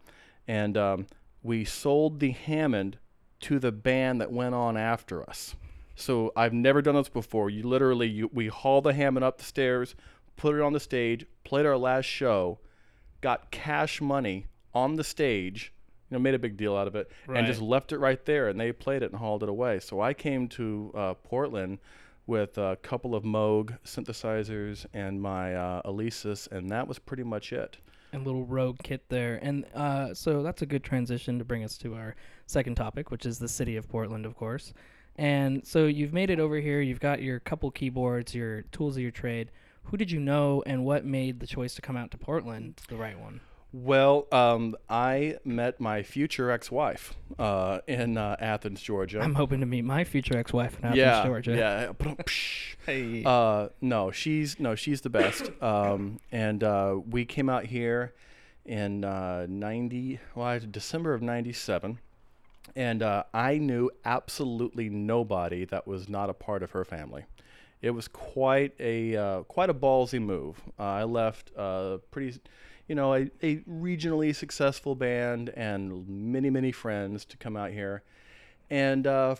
and 0.47 0.77
um, 0.77 1.07
we 1.43 1.65
sold 1.65 2.21
the 2.21 2.33
Hammond 2.33 2.99
to 3.41 3.59
the 3.59 3.73
band 3.73 4.21
that 4.21 4.31
went 4.31 4.55
on 4.55 4.77
after 4.77 5.29
us. 5.29 5.55
So 5.95 6.33
I've 6.37 6.53
never 6.53 6.83
done 6.83 6.95
this 6.95 7.09
before. 7.09 7.51
You 7.51 7.63
literally 7.65 8.09
you, 8.09 8.31
we 8.33 8.49
hauled 8.49 8.85
the 8.85 8.95
Hammond 8.95 9.25
up 9.25 9.39
the 9.39 9.45
stairs, 9.45 9.95
put 10.37 10.55
it 10.55 10.61
on 10.63 10.73
the 10.73 10.81
stage, 10.81 11.27
played 11.45 11.67
our 11.67 11.77
last 11.77 12.07
show, 12.07 12.59
got 13.21 13.51
cash 13.51 14.01
money 14.01 14.47
on 14.75 14.97
the 14.97 15.05
stage, 15.05 15.73
you 16.11 16.17
know, 16.17 16.19
made 16.19 16.35
a 16.35 16.39
big 16.39 16.57
deal 16.57 16.77
out 16.77 16.87
of 16.89 16.97
it, 16.97 17.11
and 17.29 17.47
just 17.47 17.61
left 17.61 17.93
it 17.93 17.99
right 17.99 18.25
there. 18.25 18.49
And 18.49 18.59
they 18.59 18.73
played 18.73 19.03
it 19.03 19.11
and 19.13 19.19
hauled 19.21 19.43
it 19.43 19.49
away. 19.49 19.81
So 19.81 20.01
I 20.01 20.15
came 20.15 20.49
to 20.49 20.93
uh, 20.95 21.15
Portland 21.15 21.79
with 22.27 22.57
a 22.57 22.77
couple 22.83 23.15
of 23.15 23.25
Moog 23.25 23.77
synthesizers 23.85 24.87
and 24.95 25.21
my 25.21 25.55
uh, 25.55 25.83
Alesis, 25.83 26.51
and 26.51 26.71
that 26.71 26.87
was 26.89 26.99
pretty 26.99 27.25
much 27.25 27.53
it. 27.53 27.77
and 28.13 28.25
little 28.25 28.45
rogue 28.45 28.79
kit 28.83 29.03
there. 29.09 29.39
And 29.43 29.65
uh, 29.75 30.15
so 30.15 30.43
that's 30.43 30.63
a 30.63 30.67
good 30.67 30.85
transition 30.85 31.39
to 31.39 31.45
bring 31.45 31.65
us 31.65 31.77
to 31.79 31.95
our 31.95 32.15
second 32.47 32.77
topic, 32.77 33.11
which 33.11 33.25
is 33.27 33.39
the 33.39 33.49
city 33.49 33.77
of 33.77 33.89
Portland, 33.89 34.25
of 34.27 34.37
course. 34.37 34.73
And 35.17 35.67
so 35.67 35.87
you've 35.87 36.13
made 36.13 36.31
it 36.31 36.41
over 36.41 36.57
here. 36.57 36.81
You've 36.81 37.01
got 37.01 37.23
your 37.23 37.39
couple 37.41 37.71
keyboards, 37.71 38.35
your 38.35 38.63
tools 38.73 38.97
of 38.97 39.03
your 39.03 39.11
trade. 39.11 39.51
Who 39.85 39.97
did 39.97 40.11
you 40.11 40.21
know, 40.21 40.63
and 40.65 40.85
what 40.85 41.05
made 41.05 41.41
the 41.41 41.47
choice 41.47 41.75
to 41.75 41.83
come 41.83 41.97
out 41.97 42.11
to 42.13 42.19
Portland 42.19 42.81
the 42.89 42.97
right 42.97 43.19
one? 43.19 43.41
Well, 43.75 44.27
um, 44.31 44.77
I 44.91 45.39
met 45.45 45.81
my 45.81 46.03
future 46.03 46.51
ex-wife 46.51 47.15
uh, 47.39 47.79
in 47.87 48.19
uh, 48.19 48.37
Athens, 48.39 48.83
Georgia. 48.83 49.21
I'm 49.21 49.35
hoping 49.35 49.61
to 49.61 49.67
meet 49.67 49.83
my 49.83 50.05
future 50.05 50.37
ex-wife 50.37 50.79
in 50.79 50.85
Athens, 50.85 50.99
yeah, 50.99 51.25
Georgia. 51.25 51.57
yeah. 51.57 52.15
Hey. 52.85 53.23
Uh, 53.25 53.69
no, 53.81 54.11
she's 54.11 54.59
no, 54.59 54.75
she's 54.75 55.03
the 55.03 55.09
best. 55.09 55.51
Um, 55.63 56.19
and 56.33 56.65
uh, 56.65 56.97
we 57.09 57.25
came 57.25 57.49
out 57.49 57.67
here 57.67 58.13
in 58.67 59.05
uh, 59.05 59.47
ninety, 59.49 60.19
well, 60.35 60.59
December 60.69 61.15
of 61.15 61.23
'97, 61.23 62.01
and 62.77 63.03
uh, 63.03 63.25
I 63.35 63.59
knew 63.59 63.91
absolutely 64.05 64.89
nobody 64.89 65.65
that 65.67 65.87
was 65.87 66.09
not 66.09 66.31
a 66.31 66.35
part 66.35 66.63
of 66.63 66.73
her 66.73 66.85
family. 66.85 67.25
It 67.81 67.91
was 67.91 68.07
quite 68.09 68.75
a 68.79 69.17
uh, 69.17 69.43
quite 69.43 69.69
a 69.69 69.75
ballsy 69.75 70.23
move. 70.23 70.63
Uh, 70.79 70.83
I 70.83 71.05
left 71.05 71.51
uh, 71.57 71.99
pretty, 72.11 72.39
you 72.87 72.95
know, 72.95 73.15
a, 73.15 73.31
a 73.43 73.57
regionally 73.69 74.35
successful 74.35 74.95
band 74.95 75.51
and 75.51 76.09
many 76.09 76.49
many 76.49 76.71
friends 76.71 77.25
to 77.27 77.37
come 77.37 77.57
out 77.57 77.73
here, 77.73 78.03
and 78.71 79.07
uh, 79.07 79.35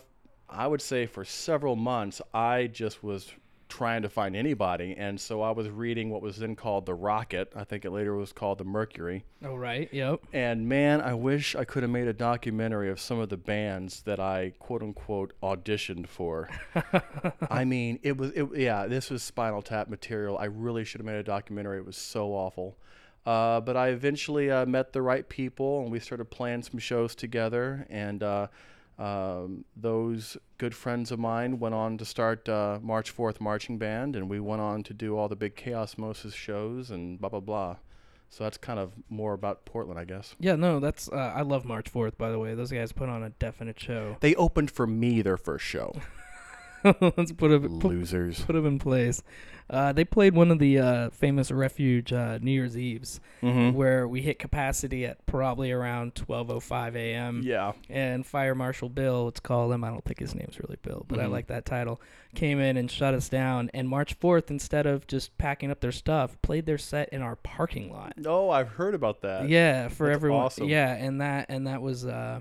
I 0.49 0.67
would 0.67 0.81
say 0.81 1.05
for 1.05 1.23
several 1.23 1.75
months 1.77 2.21
I 2.33 2.67
just 2.67 3.03
was 3.03 3.31
trying 3.73 4.03
to 4.03 4.09
find 4.09 4.35
anybody, 4.35 4.93
and 4.95 5.19
so 5.19 5.41
I 5.41 5.49
was 5.49 5.67
reading 5.67 6.11
what 6.11 6.21
was 6.21 6.37
then 6.37 6.55
called 6.55 6.85
the 6.85 6.93
Rocket. 6.93 7.51
I 7.55 7.63
think 7.63 7.85
it 7.85 7.89
later 7.89 8.15
was 8.15 8.31
called 8.31 8.59
the 8.59 8.63
Mercury. 8.63 9.23
oh, 9.43 9.55
right. 9.55 9.89
Yep. 9.91 10.19
And 10.31 10.69
man, 10.69 11.01
I 11.01 11.15
wish 11.15 11.55
I 11.55 11.65
could 11.65 11.81
have 11.81 11.91
made 11.91 12.07
a 12.07 12.13
documentary 12.13 12.91
of 12.91 12.99
some 12.99 13.19
of 13.19 13.29
the 13.29 13.37
bands 13.37 14.03
that 14.03 14.19
I 14.19 14.53
quote 14.59 14.83
unquote 14.83 15.33
auditioned 15.41 16.07
for. 16.07 16.49
I 17.49 17.65
mean, 17.65 17.97
it 18.03 18.15
was 18.15 18.29
it, 18.31 18.47
yeah, 18.55 18.85
this 18.85 19.09
was 19.09 19.23
Spinal 19.23 19.63
Tap 19.63 19.89
material. 19.89 20.37
I 20.37 20.45
really 20.45 20.83
should 20.83 21.01
have 21.01 21.07
made 21.07 21.17
a 21.17 21.23
documentary. 21.23 21.79
It 21.79 21.85
was 21.85 21.97
so 21.97 22.27
awful. 22.33 22.77
Uh, 23.25 23.59
but 23.59 23.75
I 23.75 23.87
eventually 23.87 24.51
uh, 24.51 24.67
met 24.67 24.93
the 24.93 25.01
right 25.01 25.27
people, 25.27 25.81
and 25.81 25.91
we 25.91 25.99
started 25.99 26.25
playing 26.25 26.61
some 26.61 26.77
shows 26.77 27.15
together. 27.15 27.87
And 27.89 28.21
uh, 28.21 28.47
um, 28.99 29.65
those 29.75 30.37
good 30.57 30.75
friends 30.75 31.11
of 31.11 31.19
mine 31.19 31.59
went 31.59 31.75
on 31.75 31.97
to 31.97 32.05
start 32.05 32.47
uh, 32.47 32.79
March 32.81 33.09
Fourth 33.09 33.41
Marching 33.41 33.77
Band, 33.77 34.15
and 34.15 34.29
we 34.29 34.39
went 34.39 34.61
on 34.61 34.83
to 34.83 34.93
do 34.93 35.17
all 35.17 35.27
the 35.27 35.35
big 35.35 35.55
Chaosmosis 35.55 36.33
shows 36.33 36.91
and 36.91 37.19
blah 37.19 37.29
blah 37.29 37.39
blah. 37.39 37.75
So 38.29 38.43
that's 38.43 38.57
kind 38.57 38.79
of 38.79 38.93
more 39.09 39.33
about 39.33 39.63
Portland, 39.65 39.99
I 39.99 40.05
guess. 40.05 40.35
Yeah, 40.39 40.55
no, 40.55 40.79
that's 40.79 41.07
uh, 41.09 41.33
I 41.35 41.41
love 41.41 41.65
March 41.65 41.89
Fourth. 41.89 42.17
By 42.17 42.31
the 42.31 42.39
way, 42.39 42.55
those 42.55 42.71
guys 42.71 42.91
put 42.91 43.09
on 43.09 43.23
a 43.23 43.29
definite 43.29 43.79
show. 43.79 44.17
They 44.21 44.35
opened 44.35 44.71
for 44.71 44.87
me 44.87 45.21
their 45.21 45.37
first 45.37 45.65
show. 45.65 45.93
Let's 47.17 47.31
put 47.31 47.51
a 47.51 47.59
put, 47.59 47.83
Losers. 47.85 48.41
put 48.45 48.53
them 48.53 48.65
in 48.65 48.79
place. 48.79 49.21
Uh, 49.69 49.93
they 49.93 50.03
played 50.03 50.35
one 50.35 50.51
of 50.51 50.59
the 50.59 50.77
uh, 50.77 51.09
famous 51.11 51.49
Refuge 51.49 52.11
uh, 52.11 52.37
New 52.41 52.51
Year's 52.51 52.77
Eves, 52.77 53.21
Mm-hmm. 53.41 53.75
where 53.77 54.07
we 54.07 54.21
hit 54.21 54.37
capacity 54.39 55.05
at 55.05 55.25
probably 55.25 55.71
around 55.71 56.15
12:05 56.15 56.95
a.m. 56.95 57.41
Yeah. 57.45 57.71
And 57.89 58.25
Fire 58.25 58.55
Marshal 58.55 58.89
Bill, 58.89 59.25
let's 59.25 59.39
call 59.39 59.71
him. 59.71 59.83
I 59.83 59.89
don't 59.89 60.03
think 60.03 60.19
his 60.19 60.35
name's 60.35 60.59
really 60.59 60.77
Bill, 60.81 61.05
but 61.07 61.19
I 61.19 61.23
Mhm. 61.25 61.31
like 61.31 61.47
that 61.47 61.65
title. 61.65 62.01
Came 62.35 62.59
in 62.59 62.77
and 62.77 62.89
shut 62.91 63.13
us 63.13 63.29
down. 63.29 63.69
And 63.73 63.87
March 63.87 64.19
4th, 64.19 64.49
instead 64.49 64.85
of 64.85 65.07
just 65.07 65.37
packing 65.37 65.71
up 65.71 65.79
their 65.81 65.91
stuff, 65.91 66.37
played 66.41 66.65
their 66.65 66.77
set 66.77 67.09
in 67.09 67.21
our 67.21 67.35
parking 67.37 67.91
lot. 67.91 68.13
Oh, 68.25 68.49
I've 68.49 68.69
heard 68.69 68.93
about 68.95 69.21
that. 69.21 69.47
yeah, 69.49 69.87
for 69.87 70.07
that's 70.07 70.15
everyone. 70.15 70.43
awesome. 70.43 70.67
Yeah, 70.67 70.93
and 70.93 71.21
that 71.21 71.45
and 71.49 71.67
that 71.67 71.81
was 71.81 72.05
uh, 72.05 72.39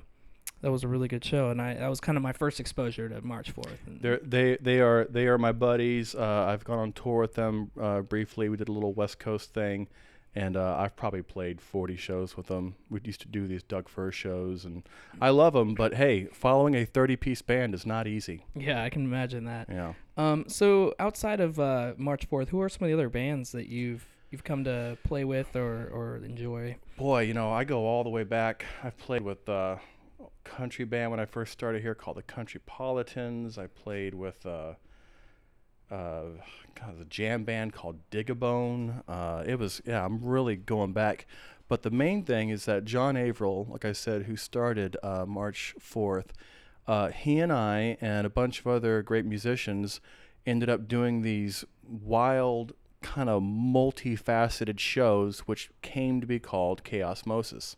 that 0.63 0.71
was 0.71 0.85
a 0.85 0.89
really 0.89 1.09
good 1.09 1.25
show, 1.25 1.51
and 1.51 1.61
I 1.61 1.75
that 1.75 1.89
was 1.89 2.01
kind 2.01 2.17
of 2.17 2.23
my 2.23 2.33
first 2.33 2.61
exposure 2.61 3.09
to 3.09 3.21
March 3.21 3.55
4th. 3.55 3.77
They're, 4.01 4.19
they 4.19 4.57
they 4.61 4.81
are 4.81 5.05
they 5.05 5.27
are 5.27 5.39
my 5.39 5.53
buddies. 5.53 6.15
Uh, 6.15 6.47
I've 6.49 6.65
gone 6.65 6.79
on 6.79 6.93
tour 6.93 7.21
with 7.21 7.35
them 7.35 7.71
uh, 7.81 8.01
briefly. 8.01 8.49
We 8.49 8.57
did 8.57 8.69
a 8.69 8.73
little 8.73 8.93
West 8.93 9.19
Coast 9.19 9.53
thing, 9.53 9.89
and 10.35 10.57
uh, 10.57 10.77
I've 10.79 10.97
probably 10.97 11.23
played 11.23 11.61
40 11.61 11.97
shows 11.97 12.37
with 12.37 12.47
them. 12.47 12.77
We 12.89 13.01
used 13.05 13.21
to 13.23 13.29
do 13.29 13.47
these 13.47 13.63
Doug 13.63 13.89
Fir 13.89 14.13
shows, 14.13 14.65
and 14.65 14.85
I 15.21 15.31
love 15.31 15.53
them. 15.53 15.75
But 15.75 15.95
hey, 15.95 16.27
following 16.33 16.75
a 16.77 16.85
30 16.85 17.17
piece 17.17 17.43
band 17.43 17.75
is 17.75 17.85
not 17.85 18.07
easy. 18.07 18.45
yeah, 18.55 18.83
I 18.83 18.89
can 18.89 19.05
imagine 19.05 19.45
that. 19.45 19.69
Yeah. 19.69 19.95
Um, 20.17 20.45
so 20.49 20.95
outside 20.99 21.41
of 21.41 21.59
uh, 21.59 21.95
March 21.97 22.29
4th, 22.31 22.49
who 22.49 22.61
are 22.61 22.69
some 22.69 22.85
of 22.85 22.89
the 22.89 22.95
other 22.95 23.09
bands 23.09 23.53
that 23.53 23.67
you've 23.69 24.07
you've 24.31 24.45
come 24.45 24.65
to 24.65 24.97
play 25.05 25.25
with 25.25 25.55
or, 25.57 25.91
or 25.93 26.17
enjoy? 26.25 26.77
Boy, 26.97 27.23
you 27.23 27.35
know, 27.35 27.53
I 27.53 27.65
go 27.65 27.85
all 27.85 28.03
the 28.03 28.09
way 28.11 28.25
back. 28.25 28.65
I've 28.83 28.97
played 28.97 29.21
with 29.23 29.47
uh, 29.47 29.77
country 30.45 30.85
band 30.85 31.11
when 31.11 31.21
I 31.21 31.25
first 31.25 31.53
started 31.53 31.83
here 31.83 31.95
called 31.95 32.17
the 32.17 32.23
Countrypolitans. 32.23 33.59
I 33.59 33.67
played 33.67 34.15
with 34.15 34.45
uh, 34.47 34.75
uh, 35.91 36.25
a 36.81 37.05
jam 37.09 37.45
band 37.45 37.73
called 37.73 37.99
Digabone. 38.11 39.03
Uh, 39.07 39.45
it 39.47 39.59
was, 39.59 39.83
yeah, 39.85 40.05
I'm 40.05 40.23
really 40.23 40.57
going 40.57 40.93
back. 40.93 41.27
But 41.69 41.83
the 41.83 41.91
main 41.91 42.25
thing 42.25 42.51
is 42.51 42.65
that 42.67 42.85
John 42.85 43.17
Averill, 43.17 43.67
like 43.71 43.85
I 43.85 43.93
said, 43.93 44.25
who 44.25 44.37
started 44.37 44.97
uh, 45.03 45.25
March 45.27 45.75
4th, 45.81 46.29
uh, 46.87 47.09
he 47.09 47.39
and 47.39 47.53
I 47.53 47.97
and 48.01 48.27
a 48.27 48.31
bunch 48.31 48.61
of 48.61 48.67
other 48.67 49.03
great 49.03 49.25
musicians 49.25 50.01
ended 50.45 50.69
up 50.69 50.89
doing 50.89 51.23
these 51.23 51.65
wild, 51.83 52.73
kind 53.01 53.29
of 53.29 53.43
multifaceted 53.43 54.79
shows, 54.79 55.41
which 55.41 55.71
came 55.83 56.21
to 56.21 56.27
be 56.27 56.39
called 56.39 56.85
Chaosmosis. 56.85 57.77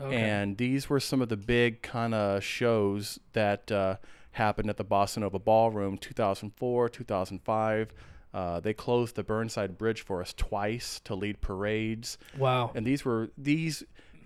And 0.00 0.56
these 0.56 0.88
were 0.88 1.00
some 1.00 1.22
of 1.22 1.28
the 1.28 1.36
big 1.36 1.82
kind 1.82 2.14
of 2.14 2.42
shows 2.42 3.18
that 3.32 3.70
uh, 3.72 3.96
happened 4.32 4.70
at 4.70 4.76
the 4.76 4.84
Bossa 4.84 5.18
Nova 5.18 5.38
Ballroom 5.38 5.98
2004, 5.98 6.88
2005. 6.88 7.92
Uh, 8.34 8.60
they 8.60 8.74
closed 8.74 9.16
the 9.16 9.24
Burnside 9.24 9.78
Bridge 9.78 10.02
for 10.02 10.20
us 10.20 10.34
twice 10.34 11.00
to 11.04 11.14
lead 11.14 11.40
parades. 11.40 12.18
wow. 12.36 12.70
And 12.74 12.86
these 12.86 13.04
were 13.04 13.30
these 13.38 13.82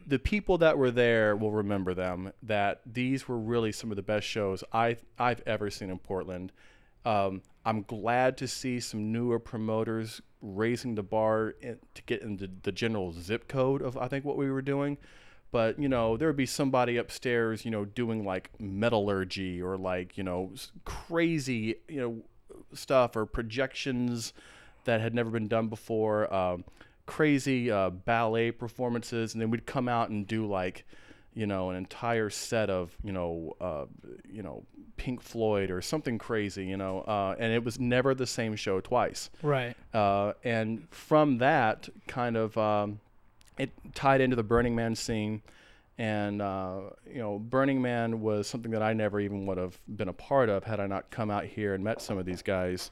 the 0.07 0.19
people 0.19 0.59
that 0.59 0.77
were 0.77 0.91
there 0.91 1.37
will 1.37 1.53
remember 1.53 1.95
them 1.95 2.33
that 2.43 2.81
these 2.85 3.29
were 3.29 3.39
really 3.39 3.71
some 3.71 3.91
of 3.91 3.97
the 3.97 4.03
best 4.03 4.27
shows 4.27 4.65
I 4.73 4.97
I've 5.19 5.43
ever 5.47 5.71
seen 5.71 5.91
in 5.91 5.99
Portland. 5.99 6.51
Um, 7.05 7.43
I'm 7.65 7.83
glad 7.83 8.37
to 8.39 8.49
see 8.49 8.81
some 8.81 9.13
newer 9.13 9.39
promoters 9.39 10.21
raising 10.43 10.95
the 10.97 11.03
bar 11.03 11.55
in, 11.61 11.79
to 11.95 12.03
get 12.03 12.23
into 12.23 12.51
the 12.63 12.73
general 12.73 13.13
zip 13.13 13.47
code 13.47 13.83
of 13.83 13.97
I 13.97 14.09
think 14.09 14.25
what 14.25 14.37
we 14.37 14.51
were 14.51 14.63
doing. 14.63 14.99
But 15.53 15.79
you 15.79 15.89
know 15.89 16.17
there 16.17 16.29
would 16.29 16.37
be 16.37 16.47
somebody 16.47 16.97
upstairs, 16.97 17.65
you 17.65 17.71
know, 17.71 17.85
doing 17.85 18.25
like 18.25 18.51
metallurgy 18.61 19.61
or 19.61 19.77
like 19.77 20.17
you 20.17 20.25
know 20.25 20.53
crazy 20.85 21.77
you 21.89 22.01
know 22.01 22.23
stuff 22.73 23.17
or 23.17 23.27
projections 23.27 24.33
that 24.85 25.01
had 25.01 25.15
never 25.15 25.31
been 25.31 25.49
done 25.49 25.69
before. 25.69 26.33
Um, 26.33 26.65
crazy 27.07 27.71
uh, 27.71 27.91
ballet 27.91 28.53
performances, 28.53 29.35
and 29.35 29.43
then 29.43 29.51
we'd 29.51 29.67
come 29.67 29.89
out 29.89 30.11
and 30.11 30.27
do 30.27 30.47
like, 30.47 30.85
you 31.35 31.47
know, 31.47 31.71
an 31.71 31.77
entire 31.77 32.31
set 32.31 32.71
of 32.71 32.97
you 33.03 33.13
know, 33.13 33.57
uh, 33.61 33.87
you 34.31 34.43
know, 34.43 34.65
Pink 34.97 35.21
Floyd 35.21 35.71
or 35.71 35.83
something 35.83 36.19
crazy, 36.19 36.67
you 36.67 36.77
know, 36.77 37.01
uh, 37.01 37.35
and 37.39 37.53
it 37.53 37.65
was 37.65 37.79
never 37.81 38.15
the 38.15 38.27
same 38.27 38.55
show 38.55 38.81
twice. 38.81 39.31
Right. 39.43 39.75
Uh, 39.93 40.35
and 40.45 40.87
from 40.91 41.39
that, 41.39 41.89
kind 42.07 42.37
of, 42.37 42.57
um, 42.57 43.01
it 43.59 43.71
tied 43.95 44.21
into 44.21 44.37
the 44.37 44.43
Burning 44.43 44.75
Man 44.75 44.95
scene. 44.95 45.43
And, 45.99 46.41
uh, 46.41 46.81
you 47.07 47.19
know, 47.19 47.39
Burning 47.39 47.83
Man 47.83 48.23
was 48.23 48.47
something 48.47 48.71
that 48.71 48.83
I 48.83 48.95
never 48.95 49.21
even 49.21 49.45
would 49.47 49.59
have 49.59 49.79
been 49.97 50.09
a 50.09 50.15
part 50.15 50.49
of 50.49 50.65
had 50.65 50.81
I 50.81 50.87
not 50.87 51.11
come 51.11 51.31
out 51.31 51.45
here 51.45 51.75
and 51.75 51.85
met 51.85 52.01
some 52.01 52.17
of 52.17 52.25
these 52.25 52.41
guys. 52.41 52.91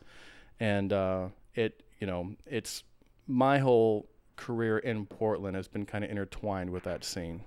And 0.61 0.93
uh, 0.93 1.29
it, 1.55 1.83
you 2.01 2.07
know, 2.07 2.35
it's 2.47 2.85
my 3.27 3.59
whole 3.59 4.07
career 4.37 4.79
in 4.79 5.07
Portland 5.07 5.57
has 5.57 5.69
been 5.69 5.87
kind 5.87 6.05
of 6.05 6.11
intertwined 6.11 6.71
with 6.71 6.85
that 6.85 7.03
scene. 7.03 7.41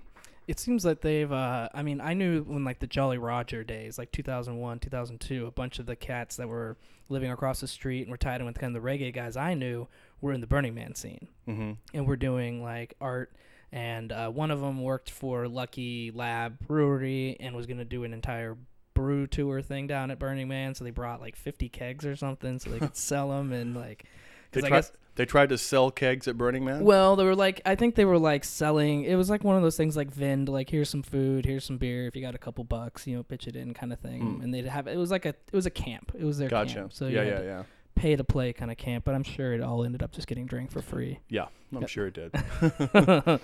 It 0.48 0.58
seems 0.58 0.84
like 0.84 1.00
they've 1.00 1.30
uh 1.32 1.68
i 1.74 1.82
mean 1.82 2.00
i 2.00 2.12
knew 2.14 2.42
when 2.42 2.64
like 2.64 2.78
the 2.80 2.86
jolly 2.86 3.18
roger 3.18 3.62
days 3.64 3.98
like 3.98 4.10
2001 4.12 4.78
2002 4.80 5.46
a 5.46 5.50
bunch 5.50 5.78
of 5.78 5.86
the 5.86 5.96
cats 5.96 6.36
that 6.36 6.48
were 6.48 6.76
living 7.08 7.30
across 7.30 7.60
the 7.60 7.68
street 7.68 8.02
and 8.02 8.10
were 8.10 8.16
tied 8.16 8.40
in 8.40 8.46
with 8.46 8.58
kind 8.58 8.74
of 8.76 8.82
the 8.82 8.88
reggae 8.88 9.12
guys 9.14 9.36
i 9.36 9.54
knew 9.54 9.86
were 10.20 10.32
in 10.32 10.40
the 10.40 10.46
burning 10.46 10.74
man 10.74 10.94
scene 10.94 11.28
Mm-hmm. 11.48 11.72
and 11.94 12.06
we're 12.06 12.16
doing 12.16 12.62
like 12.62 12.94
art 13.00 13.32
and 13.72 14.12
uh, 14.12 14.28
one 14.28 14.50
of 14.50 14.60
them 14.60 14.82
worked 14.82 15.10
for 15.10 15.48
lucky 15.48 16.10
lab 16.14 16.58
brewery 16.66 17.36
and 17.40 17.54
was 17.56 17.66
going 17.66 17.78
to 17.78 17.84
do 17.84 18.04
an 18.04 18.12
entire 18.12 18.56
brew 18.94 19.26
tour 19.26 19.62
thing 19.62 19.86
down 19.86 20.10
at 20.10 20.18
burning 20.18 20.46
man 20.48 20.74
so 20.74 20.84
they 20.84 20.90
brought 20.90 21.20
like 21.20 21.34
50 21.36 21.68
kegs 21.70 22.04
or 22.04 22.14
something 22.14 22.58
so 22.58 22.70
they 22.70 22.78
could 22.78 22.96
sell 23.10 23.30
them 23.30 23.52
and 23.52 23.74
like 23.74 24.04
They 24.52 24.60
tried. 24.60 24.70
guess- 24.70 24.92
they 25.16 25.24
tried 25.26 25.50
to 25.50 25.58
sell 25.58 25.90
kegs 25.90 26.26
at 26.26 26.38
Burning 26.38 26.64
Man. 26.64 26.84
well, 26.84 27.16
they 27.16 27.24
were 27.24 27.36
like, 27.36 27.60
I 27.66 27.74
think 27.74 27.94
they 27.96 28.04
were 28.06 28.18
like 28.18 28.44
selling. 28.44 29.04
It 29.04 29.14
was 29.16 29.28
like 29.28 29.44
one 29.44 29.56
of 29.56 29.62
those 29.62 29.76
things 29.76 29.96
like 29.96 30.10
Vind, 30.10 30.48
like 30.48 30.70
here's 30.70 30.88
some 30.88 31.02
food, 31.02 31.44
here's 31.44 31.64
some 31.64 31.76
beer. 31.78 32.06
If 32.06 32.16
you 32.16 32.22
got 32.22 32.34
a 32.34 32.38
couple 32.38 32.64
bucks, 32.64 33.06
you 33.06 33.16
know, 33.16 33.22
pitch 33.22 33.46
it 33.46 33.54
in, 33.56 33.74
kind 33.74 33.92
of 33.92 33.98
thing. 34.00 34.38
Mm. 34.38 34.44
And 34.44 34.54
they'd 34.54 34.64
have 34.66 34.86
it 34.88 34.96
was 34.96 35.10
like 35.10 35.26
a 35.26 35.30
it 35.30 35.52
was 35.52 35.66
a 35.66 35.70
camp. 35.70 36.12
It 36.18 36.24
was 36.24 36.38
their 36.38 36.48
gotcha. 36.48 36.74
camp. 36.74 36.92
So 36.94 37.06
yeah, 37.08 37.22
yeah, 37.22 37.42
yeah, 37.42 37.62
pay 37.94 38.16
to 38.16 38.24
play 38.24 38.52
kind 38.54 38.70
of 38.70 38.76
camp. 38.78 39.04
But 39.04 39.14
I'm 39.14 39.22
sure 39.22 39.52
it 39.52 39.60
all 39.60 39.84
ended 39.84 40.02
up 40.02 40.12
just 40.12 40.26
getting 40.28 40.46
drank 40.46 40.70
for 40.70 40.80
free. 40.82 41.20
yeah. 41.28 41.46
I'm 41.74 41.80
Yeah. 41.82 41.86
sure 41.86 42.06
it 42.06 42.14
did. 42.14 42.32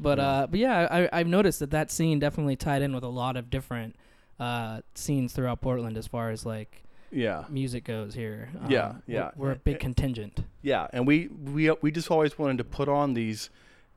but 0.00 0.18
Yeah. 0.18 0.24
uh, 0.26 0.46
but 0.46 0.58
yeah, 0.60 0.88
I 0.90 1.08
I've 1.12 1.26
noticed 1.28 1.60
that 1.60 1.70
that 1.70 1.90
scene 1.90 2.18
definitely 2.18 2.56
tied 2.56 2.82
in 2.82 2.92
with 2.94 3.04
a 3.04 3.08
lot 3.08 3.36
of 3.36 3.50
different 3.50 3.94
uh 4.40 4.80
scenes 4.94 5.32
throughout 5.32 5.60
Portland 5.60 5.96
as 5.96 6.06
far 6.06 6.30
as 6.30 6.44
like 6.46 6.82
Yeah, 7.12 7.44
music 7.50 7.84
goes 7.84 8.14
here. 8.14 8.50
Yeah, 8.68 8.86
Um, 8.86 9.02
yeah. 9.06 9.30
We're, 9.36 9.48
we're 9.48 9.52
a 9.52 9.56
big 9.56 9.78
contingent. 9.80 10.44
yeah. 10.62 10.86
And 10.92 11.06
we 11.06 11.28
we 11.28 11.70
we 11.82 11.90
just 11.90 12.10
always 12.10 12.38
wanted 12.38 12.58
to 12.58 12.64
put 12.64 12.88
on 12.88 13.14
these 13.14 13.50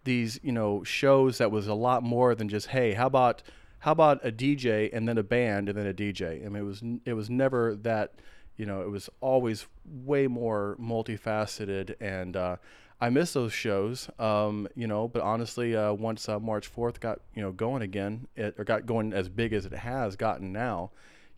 these 0.04 0.40
you 0.44 0.52
know 0.52 0.84
shows 0.84 1.38
that 1.40 1.50
was 1.50 1.68
a 1.68 1.74
lot 1.74 2.04
more 2.04 2.36
than 2.36 2.50
just 2.50 2.68
hey, 2.68 2.94
how 2.94 3.08
about 3.08 3.42
how 3.80 3.92
about 3.92 4.26
a 4.26 4.32
DJ 4.32 4.90
and 4.92 5.08
then 5.08 5.18
a 5.18 5.24
band 5.24 5.70
and 5.70 5.78
then 5.78 5.88
a 5.88 5.94
DJ. 5.94 6.46
I 6.46 6.50
mean, 6.50 6.58
it 6.62 6.66
was 6.66 6.84
it 7.06 7.14
was 7.14 7.30
never 7.30 7.76
that. 7.78 8.14
You 8.58 8.66
know, 8.66 8.82
it 8.82 8.90
was 8.90 9.10
always 9.20 9.68
way 9.84 10.28
more 10.28 10.78
multifaceted, 10.80 11.96
and 12.00 12.38
uh, 12.38 12.56
I 13.02 13.10
miss 13.10 13.34
those 13.34 13.52
shows. 13.52 14.10
Um, 14.18 14.70
you 14.76 14.88
know, 14.88 15.10
but 15.10 15.22
honestly, 15.24 15.76
uh, 15.76 15.92
once 15.92 16.30
uh, 16.30 16.40
March 16.40 16.68
Fourth 16.68 17.02
got 17.02 17.20
you 17.36 17.42
know 17.42 17.52
going 17.52 17.82
again, 17.82 18.28
it 18.38 18.56
or 18.58 18.64
got 18.64 18.86
going 18.86 19.12
as 19.12 19.28
big 19.28 19.52
as 19.52 19.66
it 19.66 19.74
has 19.74 20.16
gotten 20.16 20.54
now, 20.54 20.92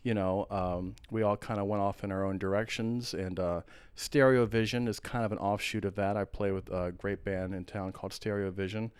you 0.04 0.14
know, 0.14 0.48
um, 0.50 0.96
we 1.12 1.24
all 1.24 1.38
kind 1.38 1.60
of 1.60 1.68
went 1.68 1.82
off 1.82 2.04
in 2.04 2.12
our 2.12 2.26
own 2.26 2.38
directions. 2.38 3.14
And 3.14 3.40
uh, 3.40 3.62
Stereo 3.96 4.46
Vision 4.46 4.88
is 4.88 5.00
kind 5.00 5.26
of 5.26 5.32
an 5.32 5.38
offshoot 5.38 5.86
of 5.86 5.96
that. 5.96 6.16
I 6.16 6.24
play 6.24 6.52
with 6.52 6.70
a 6.70 6.92
great 6.92 7.24
band 7.24 7.54
in 7.54 7.66
town 7.66 7.92
called 7.92 8.14
Stereo 8.14 8.52
Vision. 8.52 8.92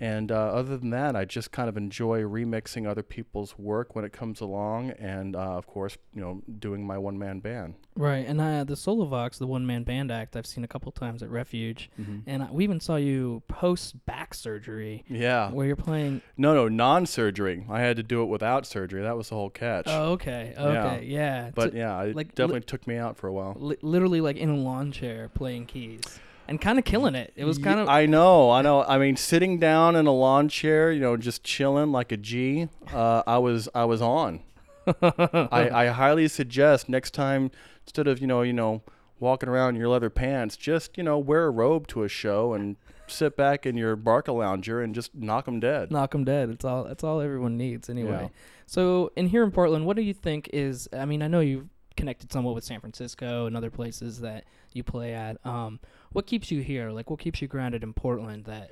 And 0.00 0.32
uh, 0.32 0.34
other 0.34 0.76
than 0.76 0.90
that, 0.90 1.14
I 1.14 1.24
just 1.24 1.52
kind 1.52 1.68
of 1.68 1.76
enjoy 1.76 2.22
remixing 2.22 2.88
other 2.88 3.04
people's 3.04 3.56
work 3.56 3.94
when 3.94 4.04
it 4.04 4.12
comes 4.12 4.40
along, 4.40 4.90
and 4.92 5.36
uh, 5.36 5.38
of 5.56 5.68
course, 5.68 5.96
you 6.12 6.20
know, 6.20 6.42
doing 6.58 6.84
my 6.84 6.98
one-man 6.98 7.38
band. 7.38 7.74
Right, 7.94 8.26
and 8.26 8.40
uh, 8.40 8.64
the 8.64 8.74
Solovox, 8.74 9.38
the 9.38 9.46
one 9.46 9.64
man 9.64 9.84
band 9.84 10.10
act, 10.10 10.34
I've 10.34 10.46
seen 10.46 10.64
a 10.64 10.68
couple 10.68 10.90
times 10.90 11.22
at 11.22 11.30
Refuge, 11.30 11.88
and 12.26 12.42
uh, 12.42 12.46
we 12.50 12.64
even 12.64 12.80
saw 12.80 12.96
you 12.96 13.44
post 13.46 14.04
back 14.04 14.34
surgery 14.34 15.04
Yeah. 15.08 15.50
where 15.52 15.66
you're 15.66 15.76
playing. 15.76 16.20
No, 16.36 16.52
no, 16.52 16.68
non-surgery. 16.68 17.66
I 17.70 17.80
had 17.80 17.96
to 17.96 18.02
do 18.02 18.22
it 18.22 18.26
without 18.26 18.66
surgery. 18.66 19.02
That 19.02 19.16
was 19.16 19.28
the 19.28 19.34
whole 19.36 19.50
catch. 19.50 19.84
Oh, 19.86 20.12
okay, 20.12 20.52
okay, 20.58 21.04
yeah. 21.06 21.50
but 21.54 21.72
So, 21.72 21.76
yeah, 21.78 22.00
it 22.02 22.16
like, 22.16 22.28
li- 22.28 22.32
definitely 22.34 22.62
took 22.62 22.86
me 22.88 22.96
out 22.96 23.16
for 23.16 23.28
a 23.28 23.32
while. 23.32 23.54
li- 23.56 23.76
literally 23.82 24.20
like 24.20 24.36
in 24.36 24.48
a 24.48 24.56
lawn 24.56 24.90
chair 24.90 25.28
playing 25.32 25.66
keys 25.66 26.02
and 26.48 26.60
kind 26.60 26.78
of 26.78 26.84
killing 26.84 27.14
it. 27.14 27.32
It 27.36 27.44
was 27.44 27.58
kind 27.58 27.80
of 27.80 27.88
I 27.88 28.06
know, 28.06 28.50
I 28.50 28.62
know. 28.62 28.82
I 28.84 28.98
mean, 28.98 29.16
sitting 29.16 29.58
down 29.58 29.96
in 29.96 30.06
a 30.06 30.12
lawn 30.12 30.48
chair, 30.48 30.92
you 30.92 31.00
know, 31.00 31.16
just 31.16 31.44
chilling 31.44 31.92
like 31.92 32.12
a 32.12 32.16
G. 32.16 32.68
Uh, 32.92 33.22
I 33.26 33.38
was, 33.38 33.68
I 33.74 33.84
was 33.84 34.02
on. 34.02 34.40
I, 35.02 35.70
I 35.72 35.86
highly 35.88 36.28
suggest 36.28 36.88
next 36.88 37.12
time, 37.12 37.50
instead 37.84 38.06
of 38.06 38.20
you 38.20 38.26
know, 38.26 38.42
you 38.42 38.52
know, 38.52 38.82
walking 39.20 39.48
around 39.48 39.74
in 39.74 39.80
your 39.80 39.88
leather 39.88 40.10
pants, 40.10 40.56
just 40.56 40.96
you 40.98 41.04
know, 41.04 41.18
wear 41.18 41.46
a 41.46 41.50
robe 41.50 41.86
to 41.88 42.02
a 42.02 42.08
show 42.08 42.52
and 42.52 42.76
sit 43.06 43.36
back 43.36 43.66
in 43.66 43.76
your 43.76 43.96
Barcalounger 43.96 44.82
and 44.82 44.94
just 44.94 45.14
knock 45.14 45.44
them 45.44 45.60
dead. 45.60 45.90
knock 45.90 46.12
them 46.12 46.24
dead. 46.24 46.50
It's 46.50 46.64
all. 46.64 46.84
That's 46.84 47.04
all 47.04 47.20
everyone 47.20 47.56
needs 47.56 47.88
anyway. 47.88 48.22
Yeah. 48.22 48.28
So 48.66 49.12
in 49.16 49.28
here 49.28 49.42
in 49.44 49.50
Portland, 49.50 49.86
what 49.86 49.96
do 49.96 50.02
you 50.02 50.14
think 50.14 50.50
is? 50.52 50.88
I 50.92 51.04
mean, 51.04 51.22
I 51.22 51.28
know 51.28 51.40
you've 51.40 51.68
connected 51.96 52.32
somewhat 52.32 52.54
with 52.54 52.64
San 52.64 52.80
Francisco 52.80 53.46
and 53.46 53.56
other 53.56 53.70
places 53.70 54.20
that 54.20 54.44
you 54.72 54.82
play 54.82 55.14
at. 55.14 55.44
Um, 55.44 55.80
what 56.12 56.26
keeps 56.26 56.50
you 56.50 56.62
here? 56.62 56.90
Like, 56.90 57.10
what 57.10 57.18
keeps 57.18 57.42
you 57.42 57.48
grounded 57.48 57.82
in 57.82 57.92
Portland? 57.92 58.44
That 58.44 58.70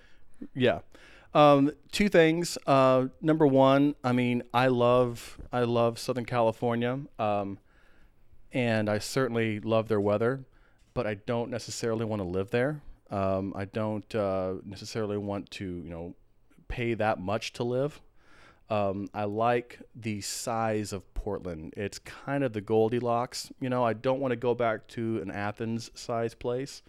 Yeah. 0.55 0.81
Um, 1.33 1.71
two 1.93 2.09
things. 2.09 2.59
Uh, 2.67 3.07
number 3.21 3.47
one, 3.47 3.95
I 4.03 4.13
mean, 4.13 4.43
I 4.53 4.67
love 4.67 5.39
I 5.53 5.61
love 5.61 5.99
Southern 5.99 6.25
California, 6.25 6.99
um, 7.19 7.59
and 8.53 8.91
I 8.91 8.99
certainly 8.99 9.61
love 9.61 9.89
their 9.89 10.01
weather, 10.01 10.45
but 10.93 11.07
I 11.07 11.15
don't 11.15 11.51
necessarily 11.51 12.05
want 12.05 12.21
to 12.21 12.27
live 12.27 12.51
there. 12.51 12.83
Um, 13.11 13.53
I 13.57 13.65
don't 13.65 14.13
uh, 14.15 14.55
necessarily 14.65 15.19
want 15.19 15.51
to, 15.53 15.65
you 15.65 15.91
know, 15.91 16.15
pay 16.69 16.95
that 16.95 17.21
much 17.21 17.53
to 17.55 17.65
live. 17.65 18.01
Um, 18.71 19.09
I 19.13 19.25
like 19.25 19.81
the 19.97 20.21
size 20.21 20.93
of 20.93 21.13
Portland. 21.13 21.75
It's 21.77 21.99
kind 21.99 22.45
of 22.45 22.53
the 22.53 22.61
Goldilocks. 22.61 23.51
You 23.61 23.69
know, 23.69 23.85
I 23.85 23.93
don't 23.93 24.21
want 24.21 24.33
to 24.33 24.37
go 24.37 24.55
back 24.55 24.87
to 24.89 25.21
an 25.21 25.31
Athens 25.31 25.91
size 25.95 26.35
place, 26.35 26.83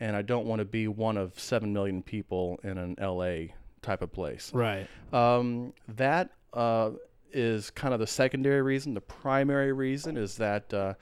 and 0.00 0.16
I 0.16 0.22
don't 0.22 0.46
want 0.46 0.58
to 0.58 0.64
be 0.64 0.88
one 0.88 1.16
of 1.16 1.38
seven 1.38 1.72
million 1.72 2.02
people 2.02 2.58
in 2.64 2.76
an 2.76 2.96
LA 3.00 3.54
type 3.82 4.02
of 4.02 4.12
place. 4.12 4.52
right. 4.52 4.88
Um, 5.12 5.72
that 5.88 6.30
uh, 6.52 6.90
is 7.32 7.70
kind 7.70 7.94
of 7.94 8.00
the 8.00 8.06
secondary 8.06 8.62
reason. 8.62 8.94
The 8.94 9.00
primary 9.00 9.72
reason 9.72 10.16
is 10.16 10.36
that 10.36 10.74
uh, 10.74 10.94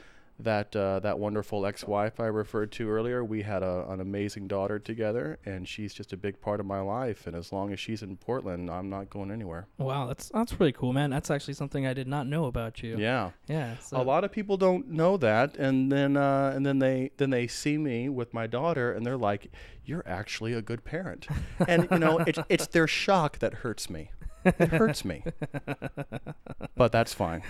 that 0.44 0.74
uh, 0.74 1.00
that 1.00 1.18
wonderful 1.18 1.66
ex-wife 1.66 2.20
I 2.20 2.26
referred 2.26 2.72
to 2.72 2.90
earlier. 2.90 3.24
We 3.24 3.42
had 3.42 3.62
a, 3.62 3.86
an 3.88 4.00
amazing 4.00 4.48
daughter 4.48 4.78
together, 4.78 5.38
and 5.44 5.66
she's 5.68 5.94
just 5.94 6.12
a 6.12 6.16
big 6.16 6.40
part 6.40 6.60
of 6.60 6.66
my 6.66 6.80
life. 6.80 7.26
And 7.26 7.36
as 7.36 7.52
long 7.52 7.72
as 7.72 7.80
she's 7.80 8.02
in 8.02 8.16
Portland, 8.16 8.70
I'm 8.70 8.88
not 8.90 9.10
going 9.10 9.30
anywhere. 9.30 9.66
Wow, 9.78 10.06
that's 10.06 10.28
that's 10.28 10.58
really 10.58 10.72
cool, 10.72 10.92
man. 10.92 11.10
That's 11.10 11.30
actually 11.30 11.54
something 11.54 11.86
I 11.86 11.94
did 11.94 12.08
not 12.08 12.26
know 12.26 12.46
about 12.46 12.82
you. 12.82 12.96
Yeah. 12.98 13.30
Yeah. 13.46 13.76
So 13.78 14.00
a 14.00 14.02
lot 14.02 14.24
of 14.24 14.32
people 14.32 14.56
don't 14.56 14.88
know 14.88 15.16
that, 15.18 15.56
and 15.56 15.90
then 15.90 16.16
uh, 16.16 16.52
and 16.54 16.64
then 16.64 16.78
they 16.78 17.10
then 17.16 17.30
they 17.30 17.46
see 17.46 17.78
me 17.78 18.08
with 18.08 18.34
my 18.34 18.46
daughter, 18.46 18.92
and 18.92 19.04
they're 19.04 19.16
like, 19.16 19.50
"You're 19.84 20.06
actually 20.06 20.52
a 20.52 20.62
good 20.62 20.84
parent," 20.84 21.26
and 21.68 21.88
you 21.90 21.98
know, 21.98 22.18
it's 22.18 22.38
it's 22.48 22.66
their 22.68 22.86
shock 22.86 23.38
that 23.38 23.54
hurts 23.54 23.90
me. 23.90 24.10
It 24.44 24.68
hurts 24.70 25.04
me, 25.04 25.22
but 26.76 26.92
that's 26.92 27.12
fine. 27.12 27.42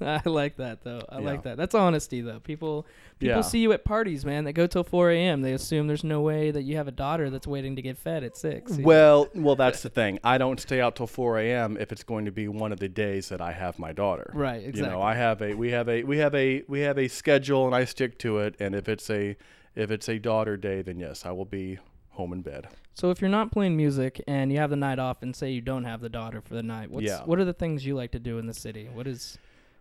I 0.00 0.22
like 0.24 0.56
that 0.56 0.82
though. 0.82 1.02
I 1.08 1.18
Yeah. 1.18 1.24
like 1.26 1.42
that. 1.42 1.56
That's 1.56 1.74
honesty 1.74 2.20
though. 2.20 2.40
People 2.40 2.86
people 3.18 3.36
Yeah. 3.36 3.40
see 3.42 3.58
you 3.60 3.72
at 3.72 3.84
parties, 3.84 4.24
man. 4.24 4.44
They 4.44 4.52
go 4.52 4.66
till 4.66 4.84
4 4.84 5.10
a.m. 5.10 5.42
They 5.42 5.52
assume 5.52 5.86
there's 5.86 6.04
no 6.04 6.20
way 6.20 6.50
that 6.50 6.62
you 6.62 6.76
have 6.76 6.88
a 6.88 6.92
daughter 6.92 7.30
that's 7.30 7.46
waiting 7.46 7.76
to 7.76 7.82
get 7.82 7.98
fed 7.98 8.24
at 8.24 8.36
six. 8.36 8.72
you 8.72 8.78
know? 8.78 8.86
Well, 8.86 9.28
well, 9.34 9.56
that's 9.56 9.82
the 9.82 9.90
thing. 9.90 10.18
I 10.24 10.38
don't 10.38 10.60
stay 10.60 10.80
out 10.80 10.96
till 10.96 11.06
4 11.06 11.38
a.m. 11.40 11.76
if 11.78 11.92
it's 11.92 12.04
going 12.04 12.24
to 12.26 12.32
be 12.32 12.48
one 12.48 12.72
of 12.72 12.80
the 12.80 12.88
days 12.88 13.28
that 13.28 13.40
I 13.40 13.52
have 13.52 13.78
my 13.78 13.92
daughter. 13.92 14.30
right. 14.34 14.58
Exactly. 14.62 14.82
You 14.82 14.88
know, 14.88 15.02
I 15.02 15.14
have 15.14 15.42
a 15.42 15.54
we 15.54 15.70
have 15.72 15.88
a 15.88 16.02
we 16.04 16.18
have 16.18 16.34
a 16.34 16.62
we 16.68 16.80
have 16.80 16.98
a 16.98 17.08
schedule, 17.08 17.66
and 17.66 17.74
I 17.74 17.84
stick 17.84 18.18
to 18.20 18.38
it. 18.38 18.54
And 18.60 18.74
if 18.74 18.88
it's 18.88 19.10
a 19.10 19.36
if 19.74 19.90
it's 19.90 20.08
a 20.08 20.18
daughter 20.18 20.56
day, 20.56 20.82
then 20.82 20.98
yes, 20.98 21.24
I 21.26 21.32
will 21.32 21.44
be 21.44 21.78
home 22.18 22.32
in 22.34 22.42
bed. 22.42 22.68
so 22.94 23.10
if 23.10 23.20
you're 23.20 23.30
not 23.30 23.50
playing 23.52 23.76
music 23.76 24.20
and 24.26 24.52
you 24.52 24.58
have 24.58 24.70
the 24.70 24.76
night 24.76 24.98
off, 24.98 25.22
and 25.22 25.34
say 25.34 25.50
you 25.52 25.60
don't 25.62 25.84
have 25.84 26.00
the 26.00 26.08
daughter 26.10 26.40
for 26.42 26.54
the 26.54 26.62
night, 26.62 26.90
what's 26.90 27.06
Yeah. 27.06 27.22
what 27.24 27.38
are 27.38 27.44
the 27.44 27.52
things 27.54 27.86
you 27.86 27.94
like 27.94 28.10
to 28.10 28.18
do 28.18 28.38
in 28.38 28.46
the 28.46 28.52
city? 28.54 28.88
What 28.92 29.06
is 29.06 29.38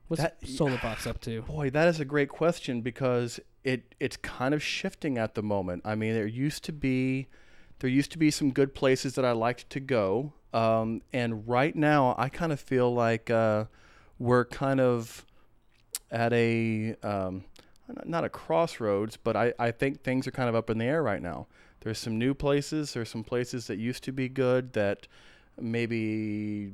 what's 0.08 0.21
That- 0.21 0.39
Solovox 0.41 1.06
up 1.08 1.19
to? 1.21 1.41
Boy, 1.58 1.69
that 1.71 1.88
is 1.89 2.00
a 2.00 2.06
great 2.06 2.30
question 2.30 2.82
because 2.82 3.39
it 3.63 3.95
it's 4.00 4.17
kind 4.17 4.54
of 4.54 4.62
shifting 4.63 5.17
at 5.17 5.34
the 5.36 5.41
moment. 5.43 5.82
I 5.84 5.95
mean, 5.95 6.13
there 6.13 6.28
used 6.28 6.63
to 6.65 6.71
be 6.71 7.28
there 7.80 7.89
used 7.89 8.12
to 8.12 8.17
be 8.17 8.32
some 8.32 8.52
good 8.52 8.73
places 8.73 9.15
that 9.15 9.26
I 9.26 9.32
liked 9.34 9.69
to 9.71 9.80
go, 9.80 10.34
um, 10.54 11.02
and 11.12 11.47
right 11.47 11.76
now 11.76 12.15
I 12.17 12.30
kind 12.30 12.52
of 12.52 12.60
feel 12.60 12.93
like 12.93 13.30
uh, 13.30 13.65
we're 14.19 14.45
kind 14.45 14.80
of 14.80 15.26
at 16.12 16.32
a 16.34 16.95
um, 17.04 17.43
not 18.06 18.23
a 18.23 18.30
crossroads, 18.30 19.17
but 19.17 19.36
I, 19.36 19.54
I 19.60 19.71
think 19.71 20.04
things 20.04 20.28
are 20.28 20.32
kind 20.32 20.50
of 20.50 20.56
up 20.56 20.69
in 20.69 20.78
the 20.78 20.86
air 20.86 21.02
right 21.04 21.21
now. 21.21 21.47
There's 21.88 22.00
some 22.00 22.17
new 22.19 22.34
places. 22.34 22.93
There's 22.93 23.08
some 23.10 23.23
places 23.23 23.67
that 23.67 23.78
used 23.78 24.04
to 24.04 24.12
be 24.12 24.28
good 24.28 24.73
that 24.73 25.08
maybe 25.58 26.73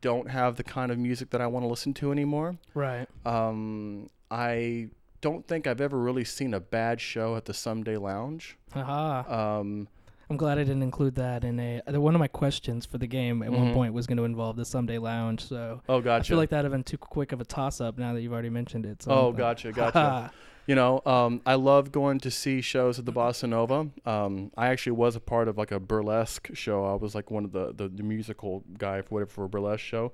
don't 0.00 0.30
have 0.30 0.56
the 0.56 0.64
kind 0.64 0.90
of 0.90 0.96
music 0.98 1.28
that 1.30 1.42
I 1.42 1.46
want 1.46 1.62
to 1.64 1.68
listen 1.68 1.92
to 1.94 2.10
anymore. 2.10 2.56
Right. 2.72 3.06
Um, 3.26 4.08
I 4.30 4.88
don't 5.20 5.46
think 5.46 5.66
I've 5.66 5.82
ever 5.82 5.98
really 5.98 6.24
seen 6.24 6.54
a 6.54 6.60
bad 6.60 7.02
show 7.02 7.36
at 7.36 7.44
the 7.44 7.52
Someday 7.52 7.98
Lounge. 7.98 8.56
Haha. 8.72 9.58
Um, 9.60 9.88
I'm 10.30 10.38
glad 10.38 10.56
I 10.58 10.62
didn't 10.64 10.84
include 10.84 11.16
that 11.16 11.44
in 11.44 11.60
a. 11.60 11.82
One 12.00 12.14
of 12.14 12.18
my 12.18 12.28
questions 12.28 12.86
for 12.86 12.96
the 12.96 13.06
game 13.06 13.42
at 13.42 13.52
one 13.52 13.72
Mhm. 13.72 13.74
point 13.74 13.92
was 13.92 14.06
going 14.06 14.16
to 14.16 14.24
involve 14.24 14.56
the 14.56 14.64
Someday 14.64 14.96
Lounge. 14.96 15.44
So 15.44 15.82
oh, 15.86 16.00
gotcha. 16.00 16.24
I 16.24 16.28
feel 16.28 16.38
like 16.38 16.48
that'd 16.48 16.64
have 16.64 16.72
been 16.72 16.82
too 16.84 16.96
quick 16.96 17.32
of 17.32 17.42
a 17.42 17.44
toss 17.44 17.82
up 17.82 17.98
now 17.98 18.14
that 18.14 18.22
you've 18.22 18.32
already 18.32 18.48
mentioned 18.48 18.86
it. 18.86 19.02
So 19.02 19.10
oh, 19.10 19.26
I'm- 19.26 19.36
gotcha, 19.36 19.70
gotcha. 19.72 20.32
You 20.70 20.76
know, 20.76 21.02
um, 21.04 21.42
I 21.44 21.56
love 21.56 21.90
going 21.90 22.20
to 22.20 22.30
see 22.30 22.60
shows 22.60 23.00
at 23.00 23.04
the 23.04 23.12
Bossa 23.12 23.48
Nova. 23.48 23.88
Um, 24.08 24.52
I 24.56 24.68
actually 24.68 24.92
was 24.92 25.16
a 25.16 25.20
part 25.20 25.48
of 25.48 25.58
like 25.58 25.72
a 25.72 25.80
burlesque 25.80 26.50
show. 26.54 26.84
I 26.84 26.94
was 26.94 27.12
like 27.12 27.28
one 27.28 27.44
of 27.44 27.50
the 27.50 27.72
the, 27.74 27.88
the 27.88 28.04
musical 28.04 28.62
guy 28.78 29.02
for 29.02 29.14
whatever 29.16 29.32
for 29.32 29.44
a 29.46 29.48
burlesque 29.48 29.80
show. 29.80 30.12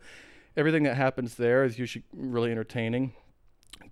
Everything 0.57 0.85
that 0.85 0.97
happens 0.97 1.35
there 1.35 1.63
is 1.65 1.79
usually 1.79 2.05
really 2.11 2.51
entertaining. 2.51 3.13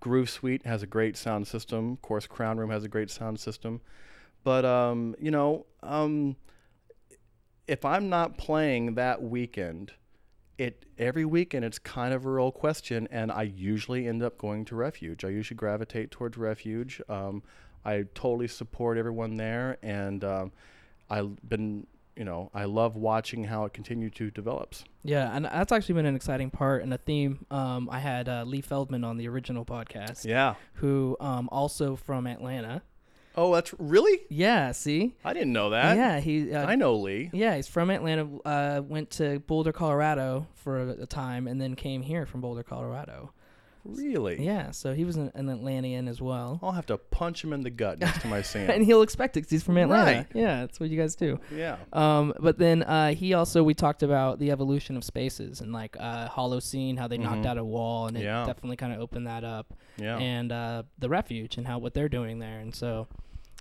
Groove 0.00 0.30
Suite 0.30 0.64
has 0.64 0.82
a 0.82 0.86
great 0.86 1.18
sound 1.18 1.46
system. 1.46 1.92
Of 1.92 2.00
course, 2.00 2.26
Crown 2.26 2.56
Room 2.56 2.70
has 2.70 2.82
a 2.82 2.88
great 2.88 3.10
sound 3.10 3.38
system. 3.38 3.82
But 4.42 4.64
um, 4.64 5.16
you 5.20 5.30
know, 5.30 5.66
um, 5.82 6.34
if 7.68 7.84
I'm 7.84 8.08
not 8.08 8.38
playing 8.38 8.94
that 8.94 9.22
weekend, 9.22 9.92
it 10.58 10.84
every 10.98 11.24
weekend 11.24 11.64
it's 11.64 11.78
kind 11.78 12.14
of 12.14 12.24
a 12.24 12.30
real 12.30 12.52
question, 12.52 13.08
and 13.10 13.32
I 13.32 13.42
usually 13.42 14.06
end 14.06 14.22
up 14.22 14.38
going 14.38 14.64
to 14.66 14.76
Refuge. 14.76 15.24
I 15.24 15.28
usually 15.28 15.56
gravitate 15.56 16.10
towards 16.10 16.36
Refuge. 16.36 17.00
Um, 17.08 17.42
I 17.84 18.04
totally 18.14 18.48
support 18.48 18.96
everyone 18.98 19.36
there, 19.36 19.76
and 19.82 20.22
um, 20.24 20.52
I've 21.10 21.36
been, 21.48 21.86
you 22.16 22.24
know, 22.24 22.50
I 22.54 22.64
love 22.64 22.96
watching 22.96 23.44
how 23.44 23.64
it 23.66 23.72
continues 23.74 24.12
to 24.14 24.30
develops. 24.30 24.84
Yeah, 25.02 25.34
and 25.36 25.44
that's 25.44 25.72
actually 25.72 25.96
been 25.96 26.06
an 26.06 26.16
exciting 26.16 26.50
part 26.50 26.82
and 26.82 26.94
a 26.94 26.98
theme. 26.98 27.44
Um, 27.50 27.88
I 27.90 27.98
had 27.98 28.28
uh, 28.28 28.44
Lee 28.46 28.62
Feldman 28.62 29.04
on 29.04 29.18
the 29.18 29.28
original 29.28 29.64
podcast, 29.66 30.24
Yeah. 30.24 30.54
who 30.74 31.16
um 31.20 31.48
also 31.52 31.96
from 31.96 32.26
Atlanta. 32.26 32.82
Oh, 33.36 33.52
that's 33.52 33.74
really? 33.78 34.20
Yeah, 34.28 34.72
see. 34.72 35.14
I 35.24 35.32
didn't 35.32 35.52
know 35.52 35.70
that. 35.70 35.96
yeah, 35.96 36.20
he. 36.20 36.52
Uh, 36.52 36.64
I 36.66 36.76
know 36.76 36.94
Lee. 36.96 37.30
Yeah, 37.32 37.56
he's 37.56 37.66
from 37.68 37.90
Atlanta. 37.90 38.28
Uh, 38.44 38.82
went 38.86 39.10
to 39.12 39.40
Boulder, 39.40 39.72
Colorado 39.72 40.46
for 40.54 40.80
a, 40.80 40.88
a 41.02 41.06
time, 41.06 41.48
and 41.48 41.60
then 41.60 41.74
came 41.74 42.02
here 42.02 42.26
from 42.26 42.40
Boulder, 42.40 42.62
Colorado. 42.62 43.32
Really? 43.84 44.42
Yeah, 44.44 44.70
so 44.70 44.94
he 44.94 45.04
was 45.04 45.16
an, 45.16 45.30
an 45.34 45.48
Atlantean 45.50 46.08
as 46.08 46.20
well, 46.20 46.58
I'll 46.62 46.72
have 46.72 46.86
to 46.86 46.96
punch 46.96 47.44
him 47.44 47.52
in 47.52 47.62
the 47.62 47.70
gut 47.70 47.98
next 47.98 48.24
I 48.24 48.40
see 48.42 48.60
him. 48.60 48.70
and 48.70 48.84
he'll 48.84 49.02
expect 49.02 49.36
it 49.36 49.42
'cause 49.42 49.50
he's 49.50 49.62
from 49.62 49.76
Atlanta. 49.76 50.10
Right. 50.18 50.26
Yeah, 50.34 50.60
that's 50.60 50.80
what 50.80 50.88
you 50.88 50.98
guys 50.98 51.14
do. 51.16 51.38
yeah. 51.54 51.76
Um, 51.92 52.32
but 52.40 52.58
then 52.58 52.82
uh, 52.82 53.12
he 53.14 53.34
also 53.34 53.62
we 53.62 53.74
talked 53.74 54.02
about 54.02 54.38
the 54.38 54.50
evolution 54.50 54.96
of 54.96 55.04
spaces 55.04 55.60
and 55.60 55.72
like 55.72 55.96
uh, 56.00 56.28
Holocene, 56.28 56.98
how 56.98 57.08
they 57.08 57.18
knocked 57.18 57.42
Mhm. 57.42 57.46
out 57.46 57.58
a 57.58 57.64
wall, 57.64 58.06
and 58.06 58.16
it 58.16 58.22
Yeah. 58.24 58.46
definitely 58.46 58.76
kind 58.76 58.92
of 58.92 59.00
opened 59.00 59.26
that 59.26 59.44
up, 59.44 59.74
Yeah. 59.98 60.16
and 60.18 60.50
uh, 60.50 60.84
the 60.98 61.08
refuge 61.10 61.58
and 61.58 61.66
how 61.66 61.78
what 61.78 61.92
they're 61.94 62.08
doing 62.08 62.38
there, 62.38 62.60
and 62.60 62.74
so 62.74 63.06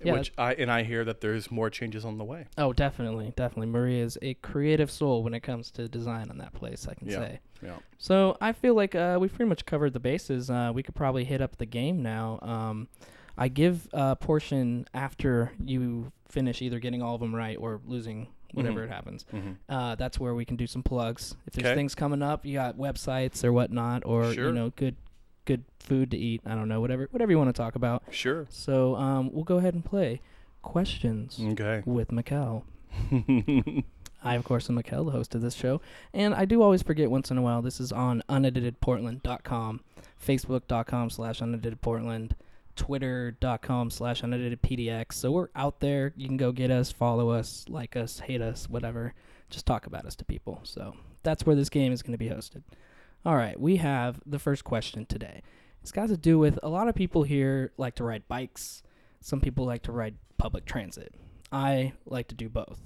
yeah, 0.04 0.14
Which 0.14 0.34
I 0.38 0.54
and 0.54 0.72
I 0.72 0.84
hear 0.84 1.04
that 1.06 1.22
there's 1.22 1.50
more 1.52 1.70
changes 1.70 2.04
on 2.06 2.18
the 2.18 2.24
way. 2.24 2.46
oh, 2.58 2.74
definitely, 2.74 3.34
definitely, 3.36 3.68
Maria 3.68 4.04
is 4.04 4.18
a 4.22 4.34
creative 4.36 4.90
soul 4.92 5.24
when 5.24 5.34
it 5.34 5.42
comes 5.42 5.72
to 5.72 5.88
design 5.88 6.30
on 6.30 6.38
that 6.40 6.54
place. 6.54 6.88
I 6.88 6.94
can 6.94 7.08
Yeah. 7.10 7.18
say. 7.18 7.40
Yeah. 7.62 7.78
So 7.98 8.38
I 8.42 8.52
feel 8.52 8.74
like 8.76 8.94
uh, 8.96 9.18
we've 9.22 9.34
pretty 9.34 9.50
much 9.50 9.66
covered 9.66 9.94
the 9.94 10.00
bases. 10.00 10.50
Uh, 10.50 10.72
we 10.74 10.84
could 10.84 10.96
probably 10.96 11.24
hit 11.24 11.42
up 11.42 11.58
the 11.58 11.66
game 11.66 12.02
now. 12.04 12.40
Um, 12.42 12.88
I 13.38 13.48
give 13.48 13.88
a 13.94 14.16
portion 14.16 14.86
after 14.94 15.52
you 15.64 16.12
finish 16.28 16.62
either 16.62 16.80
getting 16.80 17.02
all 17.02 17.16
of 17.16 17.22
them 17.22 17.34
right 17.34 17.58
or 17.60 17.80
losing 17.88 18.28
whatever 18.54 18.82
Mhm. 18.82 18.84
it 18.86 18.90
happens. 18.92 19.26
Mm-hmm. 19.34 19.52
Uh, 19.68 19.96
that's 19.96 20.20
where 20.20 20.36
we 20.36 20.46
can 20.46 20.56
do 20.58 20.68
some 20.68 20.84
plugs. 20.84 21.36
If 21.48 21.54
there's 21.54 21.66
Okay. 21.70 21.76
things 21.76 21.96
coming 21.96 22.22
up, 22.22 22.46
you 22.46 22.54
got 22.54 22.78
websites 22.78 23.44
or 23.44 23.52
whatnot, 23.52 24.04
or 24.06 24.32
Sure. 24.34 24.48
you 24.48 24.52
know, 24.54 24.70
good 24.76 24.96
good 25.46 25.64
food 25.80 26.12
to 26.12 26.18
eat. 26.18 26.42
I 26.46 26.56
don't 26.56 26.68
know, 26.68 26.80
whatever 26.82 27.08
whatever 27.12 27.32
you 27.32 27.38
want 27.38 27.50
to 27.54 27.60
talk 27.62 27.76
about. 27.76 28.04
Sure. 28.12 28.48
So 28.50 28.96
um, 28.96 29.32
we'll 29.34 29.44
go 29.44 29.58
ahead 29.58 29.74
and 29.74 29.84
play 29.84 30.22
questions 30.62 31.40
Okay. 31.42 31.84
with 31.86 32.10
Mikkel. 32.10 32.64
I, 34.26 34.36
of 34.36 34.46
course, 34.46 34.70
am 34.70 34.78
Mikkel, 34.82 35.06
the 35.06 35.12
host 35.12 35.36
of 35.36 35.42
this 35.42 35.54
show. 35.54 35.82
And 36.14 36.34
I 36.34 36.46
do 36.46 36.62
always 36.62 36.82
forget 36.82 37.12
once 37.12 37.30
in 37.30 37.38
a 37.38 37.42
while, 37.42 37.62
this 37.62 37.82
is 37.82 37.92
on 37.92 38.24
uneditedportland.com, 38.30 39.82
facebook.com 40.26 41.10
slash 41.10 41.42
uneditedportland, 41.42 42.32
twitter.com 42.78 43.90
slash 43.90 44.22
uneditedpdx. 44.22 45.14
So 45.14 45.32
we're 45.32 45.50
out 45.56 45.80
there. 45.82 46.14
You 46.16 46.28
can 46.28 46.38
go 46.38 46.52
get 46.54 46.72
us, 46.72 46.92
follow 46.92 47.32
us, 47.32 47.66
like 47.68 47.96
us, 47.98 48.20
hate 48.20 48.42
us, 48.42 48.70
whatever. 48.70 49.14
Just 49.50 49.66
talk 49.66 49.86
about 49.88 50.06
us 50.06 50.16
to 50.16 50.26
people. 50.26 50.62
So 50.64 50.96
that's 51.24 51.46
where 51.46 51.56
this 51.56 51.70
game 51.70 51.92
is 51.92 52.02
going 52.02 52.14
to 52.14 52.18
be 52.18 52.30
hosted. 52.30 52.62
All 53.26 53.38
right, 53.38 53.58
we 53.58 53.78
have 53.78 54.20
the 54.26 54.40
first 54.40 54.66
question 54.66 55.06
today. 55.06 55.44
It's 55.82 55.94
got 55.94 56.10
to 56.10 56.18
do 56.18 56.38
with 56.38 56.60
a 56.62 56.68
lot 56.68 56.90
of 56.90 56.96
people 56.96 57.24
here 57.24 57.72
like 57.78 57.96
to 57.96 58.04
ride 58.04 58.28
bikes. 58.28 58.84
Some 59.22 59.40
people 59.40 59.66
like 59.66 59.82
to 59.84 59.94
ride 59.94 60.16
public 60.38 60.66
transit. 60.66 61.16
I 61.50 61.94
like 62.06 62.28
to 62.30 62.36
do 62.36 62.50
both. 62.50 62.82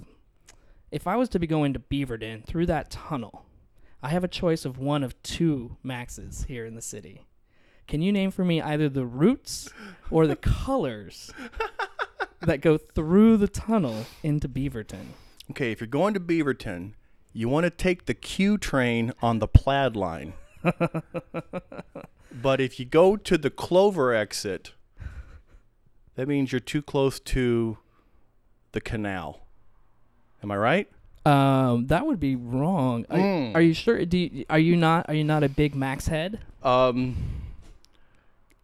If 0.91 1.07
I 1.07 1.15
was 1.15 1.29
to 1.29 1.39
be 1.39 1.47
going 1.47 1.73
to 1.73 1.79
Beaverton 1.79 2.45
through 2.45 2.67
that 2.67 2.91
tunnel, 2.91 3.45
I 4.03 4.09
have 4.09 4.23
a 4.23 4.27
choice 4.27 4.63
of 4.63 4.77
one 4.77 5.03
of 5.03 5.19
two 5.23 5.77
maxes 5.81 6.45
here 6.47 6.65
in 6.65 6.75
the 6.75 6.81
city. 6.83 7.25
Can 7.87 8.03
you 8.03 8.11
name 8.11 8.29
for 8.29 8.45
me 8.45 8.61
either 8.61 8.89
the 8.89 9.07
routes 9.07 9.71
or 10.11 10.27
the 10.27 10.35
colors 10.35 11.31
that 12.41 12.61
go 12.61 12.77
through 12.77 13.37
the 13.37 13.47
tunnel 13.47 14.05
into 14.21 14.47
Beaverton? 14.47 15.13
okay, 15.49 15.71
if 15.71 15.79
you're 15.79 15.87
going 15.87 16.13
to 16.13 16.19
Beaverton, 16.19 16.93
you 17.37 17.47
want 17.47 17.65
to 17.65 17.69
take 17.69 18.07
the 18.07 18.15
Q 18.15 18.57
train 18.57 19.13
on 19.21 19.37
the 19.37 19.47
plaid 19.47 19.95
line. 19.95 20.33
but 22.33 22.59
if 22.59 22.79
you 22.79 22.85
go 22.85 23.15
to 23.15 23.37
the 23.37 23.51
Clover 23.51 24.11
exit, 24.11 24.73
that 26.15 26.27
means 26.27 26.51
you're 26.51 26.59
too 26.59 26.81
close 26.81 27.19
to 27.19 27.77
the 28.71 28.81
canal. 28.81 29.41
Am 30.41 30.51
I 30.51 30.57
right? 30.57 30.89
Um, 31.27 31.85
that 31.87 32.07
would 32.07 32.19
be 32.19 32.35
wrong. 32.35 33.05
Are, 33.11 33.19
Mm. 33.19 33.53
are 33.55 33.61
you 33.61 33.73
sure? 33.75 34.03
Do 34.03 34.17
you, 34.17 34.45
are 34.49 34.57
you 34.57 34.75
not? 34.75 35.05
Are 35.07 35.13
you 35.13 35.23
not 35.23 35.43
a 35.43 35.49
big 35.49 35.75
Max 35.75 36.07
head? 36.07 36.39
Um, 36.63 37.17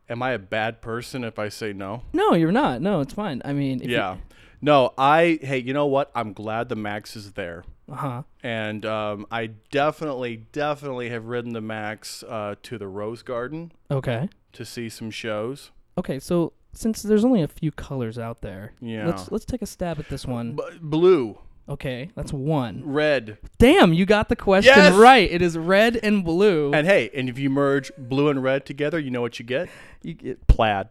am 0.10 0.24
I 0.24 0.32
a 0.32 0.40
bad 0.40 0.82
person 0.82 1.24
if 1.24 1.38
I 1.38 1.50
say 1.50 1.74
no? 1.74 2.02
No, 2.12 2.34
you're 2.34 2.52
not. 2.52 2.82
No, 2.82 3.02
it's 3.02 3.14
fine. 3.14 3.40
I 3.46 3.54
mean, 3.54 3.82
if 3.84 3.90
yeah. 3.90 4.18
No, 4.62 4.94
I 4.98 5.40
hey, 5.44 5.60
you 5.60 5.74
know 5.74 5.86
what? 5.86 6.10
I'm 6.16 6.34
glad 6.34 6.70
the 6.70 6.76
Max 6.76 7.16
is 7.16 7.34
there. 7.34 7.66
Uh 7.92 7.96
huh. 7.96 8.24
And 8.42 8.86
um, 8.86 9.26
I 9.32 9.48
definitely, 9.72 10.46
definitely 10.52 11.10
have 11.10 11.26
ridden 11.26 11.54
the 11.54 11.62
Max 11.62 12.24
uh, 12.24 12.56
to 12.64 12.78
the 12.78 12.88
Rose 12.88 13.22
Garden 13.24 13.72
Okay. 13.92 14.30
to 14.54 14.64
see 14.66 14.88
some 14.90 15.12
shows. 15.12 15.72
Okay. 15.98 16.20
So 16.20 16.54
since 16.72 17.02
there's 17.02 17.26
only 17.26 17.42
a 17.44 17.48
few 17.48 17.72
colors 17.72 18.18
out 18.18 18.42
there, 18.42 18.74
Yeah. 18.82 19.06
let's 19.08 19.32
let's 19.32 19.46
take 19.46 19.62
a 19.62 19.66
stab 19.68 20.00
at 20.00 20.10
this 20.10 20.26
one. 20.26 20.56
B- 20.56 20.64
blue, 20.82 21.38
Okay, 21.70 22.10
that's 22.16 22.34
one. 22.34 22.82
red, 22.86 23.38
Damn, 23.58 23.94
you 23.94 24.06
got 24.06 24.28
the 24.28 24.36
question 24.36 24.74
Yes! 24.76 24.94
right. 24.96 25.32
It 25.32 25.42
is 25.42 25.58
red 25.58 25.96
and 26.04 26.24
blue. 26.26 26.74
and 26.74 26.86
hey, 26.88 27.10
and 27.14 27.30
if 27.30 27.38
you 27.40 27.50
merge 27.50 27.90
blue 27.98 28.28
and 28.30 28.42
red 28.44 28.66
together, 28.66 29.00
you 29.00 29.12
know 29.12 29.22
what 29.22 29.40
you 29.40 29.46
get? 29.46 29.70
you 30.02 30.14
get, 30.14 30.46
Plaid. 30.48 30.88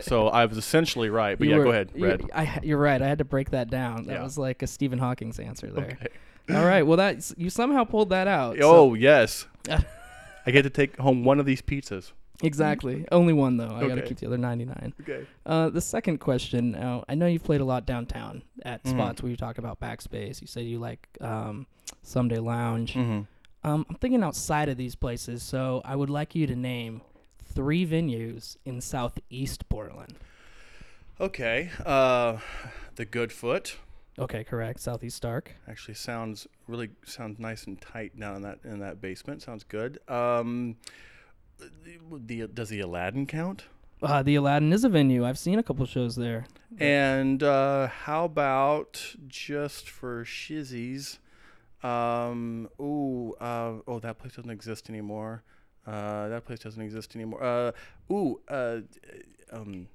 So 0.00 0.28
I 0.28 0.46
was 0.46 0.58
essentially 0.58 1.08
right, 1.10 1.38
but 1.38 1.46
you 1.46 1.52
yeah, 1.52 1.58
were- 1.58 1.64
go 1.64 1.70
ahead. 1.70 1.90
you- 1.94 2.04
Red. 2.04 2.22
I, 2.34 2.60
you're 2.62 2.78
right. 2.78 3.00
I 3.00 3.06
had 3.08 3.18
to 3.18 3.24
break 3.24 3.50
that 3.50 3.70
down. 3.70 4.04
That 4.06 4.14
Yeah. 4.14 4.22
was 4.22 4.36
like 4.38 4.62
a 4.62 4.66
Stephen 4.66 4.98
Hawking's 4.98 5.38
answer 5.38 5.68
there. 5.70 5.98
Okay. 6.00 6.56
All 6.56 6.64
right. 6.66 6.82
Well, 6.82 6.96
that 6.98 7.32
you 7.36 7.48
somehow 7.50 7.84
pulled 7.84 8.10
that 8.10 8.26
out. 8.28 8.56
so- 8.58 8.62
Oh 8.90 8.94
yes. 8.94 9.46
I 10.46 10.50
get 10.50 10.62
to 10.62 10.70
take 10.70 10.96
home 10.98 11.24
one 11.24 11.40
of 11.40 11.46
these 11.46 11.62
pizzas. 11.62 12.12
exactly. 12.42 13.06
Only 13.12 13.32
one 13.32 13.56
though. 13.56 13.70
I 13.74 13.86
got 13.88 13.94
to 13.94 14.02
keep 14.02 14.18
the 14.18 14.26
other 14.26 14.36
99. 14.36 14.92
Okay. 15.00 15.26
Uh, 15.46 15.70
the 15.70 15.80
second 15.80 16.18
question. 16.18 16.72
Now, 16.72 17.04
I 17.08 17.14
know 17.14 17.26
you've 17.26 17.44
played 17.44 17.60
a 17.62 17.64
lot 17.64 17.86
downtown 17.86 18.42
at 18.64 18.82
Mhm. 18.84 18.90
spots 18.90 19.22
where 19.22 19.30
you 19.30 19.36
talk 19.36 19.56
about 19.58 19.80
backspace. 19.80 20.40
You 20.42 20.46
say 20.46 20.62
you 20.62 20.78
like 20.78 21.08
um, 21.22 21.66
Someday 22.02 22.38
Lounge. 22.40 22.92
Mm-hmm. 22.94 23.20
Um, 23.66 23.86
I'm 23.88 23.94
thinking 23.96 24.22
outside 24.22 24.68
of 24.68 24.76
these 24.76 24.94
places, 24.94 25.42
so 25.42 25.80
I 25.86 25.96
would 25.96 26.10
like 26.10 26.34
you 26.34 26.46
to 26.46 26.54
name 26.54 27.00
three 27.42 27.86
venues 27.86 28.58
in 28.66 28.82
Southeast. 28.82 29.66
Okay. 31.20 31.70
Uh, 31.84 32.38
the 32.96 33.04
Goodfoot 33.04 33.76
Okay, 34.18 34.44
correct. 34.44 34.78
Southeast 34.78 35.16
Stark. 35.16 35.52
actually 35.68 35.94
sounds 35.94 36.46
really 36.68 36.90
sounds 37.04 37.38
nice 37.40 37.64
and 37.64 37.80
tight 37.80 38.18
down 38.18 38.36
in 38.36 38.42
that 38.42 38.58
in 38.64 38.78
that 38.80 39.00
basement. 39.00 39.42
Sounds 39.42 39.64
good. 39.64 39.98
Um, 40.08 40.76
the, 41.58 41.98
the 42.26 42.46
does 42.46 42.68
the 42.68 42.80
Aladdin 42.80 43.26
count? 43.26 43.64
Uh, 44.02 44.22
the 44.22 44.36
Aladdin 44.36 44.72
is 44.72 44.84
a 44.84 44.88
venue. 44.88 45.24
I've 45.24 45.38
seen 45.38 45.58
a 45.58 45.62
couple 45.62 45.84
shows 45.86 46.14
there. 46.14 46.46
And 46.78 47.42
uh, 47.42 47.88
how 47.88 48.24
about 48.24 49.14
just 49.26 49.88
for 49.88 50.24
shizzies? 50.24 51.18
Um, 51.82 52.68
ooh, 52.80 53.34
uh, 53.40 53.74
oh, 53.86 53.98
that 54.00 54.18
place 54.18 54.34
doesn't 54.34 54.50
exist 54.50 54.88
anymore. 54.90 55.42
Uh, 55.86 56.28
that 56.28 56.44
place 56.44 56.60
doesn't 56.60 56.82
exist 56.82 57.14
anymore. 57.14 57.42
Uh, 57.42 57.72
ooh, 58.12 58.40
uh, 58.48 58.80
um, 59.52 59.88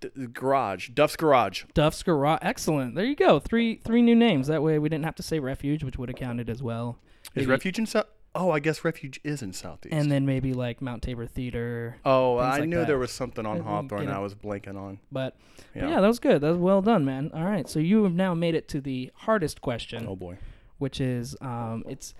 the 0.00 0.26
garage, 0.26 0.90
Duff's 0.90 1.16
Garage. 1.16 1.64
Duff's 1.74 2.02
Garage. 2.02 2.38
Excellent. 2.42 2.94
There 2.94 3.04
you 3.04 3.16
go. 3.16 3.38
Three 3.40 3.76
three 3.76 4.02
new 4.02 4.14
names. 4.16 4.46
That 4.48 4.62
way 4.62 4.78
we 4.78 4.88
didn't 4.88 5.04
have 5.04 5.14
to 5.16 5.22
say 5.22 5.38
Refuge, 5.38 5.84
which 5.84 5.98
would 5.98 6.08
have 6.08 6.16
counted 6.16 6.48
as 6.50 6.62
well. 6.62 6.98
Is 7.24 7.30
Maybe- 7.36 7.46
Refuge 7.46 7.78
in 7.78 7.86
South? 7.86 8.06
Oh, 8.32 8.52
I 8.52 8.60
guess 8.60 8.84
Refuge 8.84 9.20
is 9.24 9.42
in 9.42 9.52
Southeast. 9.52 9.92
And 9.92 10.08
then 10.10 10.24
maybe 10.24 10.52
like 10.54 10.80
Mount 10.80 11.02
Tabor 11.02 11.26
Theater. 11.26 11.96
oh, 12.04 12.38
things 12.38 12.44
I 12.54 12.58
like 12.60 12.68
knew 12.68 12.76
that. 12.76 12.86
there 12.86 12.98
was 12.98 13.10
something 13.10 13.44
on 13.44 13.58
Hawthorne 13.58 14.02
get 14.06 14.10
it. 14.10 14.14
I 14.14 14.20
was 14.20 14.36
blanking 14.36 14.76
on. 14.76 15.00
But 15.10 15.36
Yeah. 15.74 15.88
yeah. 15.90 16.00
that 16.00 16.06
was 16.06 16.20
good. 16.20 16.40
That 16.40 16.50
was 16.50 16.58
well 16.58 16.80
done, 16.80 17.04
man. 17.04 17.32
All 17.34 17.44
right. 17.44 17.68
So 17.68 17.80
you 17.80 18.04
have 18.04 18.14
now 18.14 18.34
made 18.34 18.54
it 18.54 18.68
to 18.68 18.80
the 18.80 19.10
hardest 19.16 19.60
question, 19.60 20.06
oh 20.08 20.14
boy. 20.14 20.38
which 20.78 21.00
is 21.00 21.36
um, 21.40 21.82
it's 21.88 22.14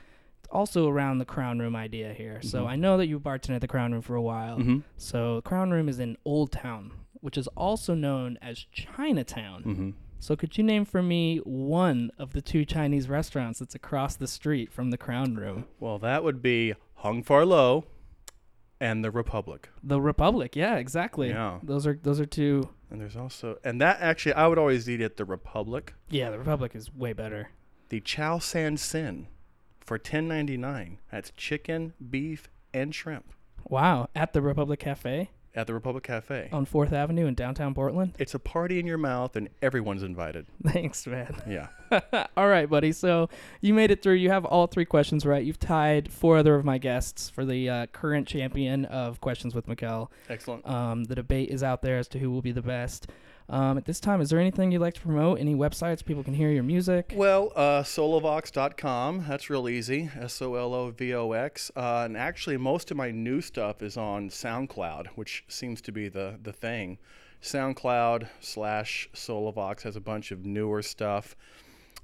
also 0.50 0.88
around 0.88 1.18
the 1.18 1.24
Crown 1.24 1.60
Room 1.60 1.76
idea 1.76 2.12
here. 2.12 2.40
So 2.42 2.64
Mhm. 2.64 2.68
I 2.70 2.74
know 2.76 2.96
that 2.96 3.06
you've 3.06 3.22
bartended 3.22 3.54
at 3.54 3.60
the 3.60 3.68
Crown 3.68 3.92
Room 3.92 4.02
for 4.02 4.16
a 4.16 4.22
while. 4.22 4.58
Mm-hmm. 4.58 4.78
So 4.96 5.40
Crown 5.42 5.70
Room 5.70 5.88
is 5.88 6.00
in 6.00 6.16
Old 6.24 6.50
Town, 6.50 6.90
which 7.20 7.38
is 7.38 7.46
also 7.48 7.94
known 7.94 8.38
as 8.42 8.66
Chinatown. 8.72 9.62
Mm-hmm. 9.62 9.90
So 10.18 10.36
could 10.36 10.58
you 10.58 10.64
name 10.64 10.84
for 10.84 11.02
me 11.02 11.38
one 11.38 12.10
of 12.18 12.34
the 12.34 12.42
two 12.42 12.64
Chinese 12.66 13.08
restaurants 13.08 13.58
that's 13.58 13.74
across 13.74 14.16
the 14.16 14.26
street 14.26 14.70
from 14.70 14.90
the 14.90 14.98
Crown 14.98 15.34
Room? 15.34 15.64
Well, 15.78 15.98
that 15.98 16.22
would 16.22 16.42
be 16.42 16.74
Hung 16.96 17.22
Far 17.22 17.46
Low 17.46 17.86
and 18.78 19.02
the 19.02 19.10
Republic. 19.10 19.70
The 19.82 20.00
Republic, 20.00 20.56
yeah, 20.56 20.76
exactly. 20.76 21.30
Yeah. 21.30 21.58
Those 21.62 21.86
are 21.86 21.98
those 22.02 22.20
are 22.20 22.26
two 22.26 22.68
And 22.90 23.00
there's 23.00 23.16
also, 23.16 23.58
and 23.64 23.80
that 23.80 24.00
actually, 24.00 24.34
I 24.34 24.46
would 24.46 24.58
always 24.58 24.88
eat 24.88 25.00
at 25.00 25.16
the 25.16 25.24
Republic. 25.24 25.94
Yeah, 26.10 26.30
the 26.30 26.38
Republic 26.38 26.72
is 26.74 26.94
way 26.94 27.12
better. 27.12 27.50
The 27.88 28.00
Chow 28.00 28.38
San 28.38 28.76
Sin 28.76 29.26
for 29.80 29.96
ten 29.98 30.28
ninety 30.28 30.56
nine. 30.56 30.98
That's 31.10 31.32
chicken, 31.36 31.94
beef, 32.10 32.48
and 32.74 32.94
shrimp 32.94 33.32
Wow, 33.68 34.08
at 34.14 34.32
the 34.32 34.42
Republic 34.42 34.80
Cafe 34.80 35.30
at 35.54 35.66
the 35.66 35.74
Republic 35.74 36.04
Cafe. 36.04 36.48
on 36.52 36.66
4th 36.66 36.92
Avenue 36.92 37.26
in 37.26 37.34
downtown 37.34 37.74
Portland. 37.74 38.14
It's 38.18 38.34
a 38.34 38.38
party 38.38 38.78
in 38.78 38.86
your 38.86 38.98
mouth, 38.98 39.36
and 39.36 39.48
everyone's 39.62 40.02
invited. 40.02 40.46
Thanks, 40.64 41.06
man. 41.06 41.42
Yeah. 41.48 41.68
all 42.36 42.48
right, 42.48 42.68
buddy. 42.68 42.92
So 42.92 43.28
you 43.60 43.74
made 43.74 43.90
it 43.90 44.02
through. 44.02 44.14
You 44.14 44.30
have 44.30 44.44
all 44.44 44.66
three 44.66 44.84
questions 44.84 45.26
right. 45.26 45.44
You've 45.44 45.58
tied 45.58 46.12
four 46.12 46.36
other 46.36 46.54
of 46.54 46.64
my 46.64 46.78
guests 46.78 47.28
for 47.28 47.44
the 47.44 47.68
uh, 47.68 47.86
current 47.86 48.26
champion 48.26 48.84
of 48.86 49.20
Questions 49.20 49.54
with 49.54 49.66
Mikkel. 49.66 50.08
Excellent. 50.28 50.66
Um, 50.66 51.04
the 51.04 51.14
debate 51.14 51.50
is 51.50 51.62
out 51.62 51.82
there 51.82 51.98
as 51.98 52.08
to 52.08 52.18
who 52.18 52.30
will 52.30 52.42
be 52.42 52.52
the 52.52 52.62
best. 52.62 53.08
Um, 53.48 53.76
at 53.78 53.84
this 53.84 53.98
time, 53.98 54.20
is 54.20 54.30
there 54.30 54.38
anything 54.38 54.70
you'd 54.70 54.80
like 54.80 54.94
to 54.94 55.00
promote? 55.00 55.40
Any 55.40 55.56
websites 55.56 56.04
people 56.04 56.22
can 56.22 56.34
hear 56.34 56.50
your 56.50 56.62
music? 56.62 57.12
Well, 57.16 57.52
uh, 57.56 57.82
solovox.com. 57.82 59.24
That's 59.28 59.50
real 59.50 59.68
easy. 59.68 60.08
S 60.16 60.40
O 60.40 60.54
L 60.54 60.72
O 60.72 60.90
V 60.92 61.12
O 61.14 61.32
X. 61.32 61.72
Uh, 61.74 62.02
and 62.04 62.16
actually, 62.16 62.56
most 62.56 62.92
of 62.92 62.96
my 62.96 63.10
new 63.10 63.40
stuff 63.40 63.82
is 63.82 63.96
on 63.96 64.30
SoundCloud, 64.30 65.08
which 65.16 65.44
seems 65.48 65.80
to 65.82 65.90
be 65.90 66.08
the, 66.08 66.38
the 66.40 66.52
thing. 66.52 66.98
SoundCloud 67.42 68.28
slash 68.40 69.08
Solovox 69.14 69.82
has 69.82 69.96
a 69.96 70.00
bunch 70.00 70.30
of 70.30 70.44
newer 70.44 70.82
stuff. 70.82 71.34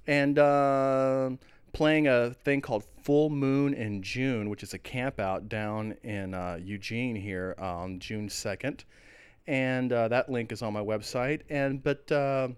And 0.06 0.38
uh, 0.38 1.30
playing 1.72 2.08
a 2.08 2.32
thing 2.32 2.60
called 2.60 2.84
Full 3.02 3.30
Moon 3.30 3.74
in 3.74 4.02
June, 4.02 4.48
which 4.48 4.62
is 4.62 4.74
a 4.74 4.78
camp 4.78 5.18
out 5.20 5.48
down 5.48 5.96
in 6.02 6.34
uh, 6.34 6.58
Eugene 6.62 7.16
here 7.16 7.54
on 7.58 7.98
June 7.98 8.28
2nd. 8.28 8.84
And 9.46 9.92
uh, 9.92 10.08
that 10.08 10.30
link 10.30 10.52
is 10.52 10.62
on 10.62 10.72
my 10.72 10.80
website. 10.80 11.42
And 11.50 11.82
but 11.82 12.10
uh, 12.10 12.48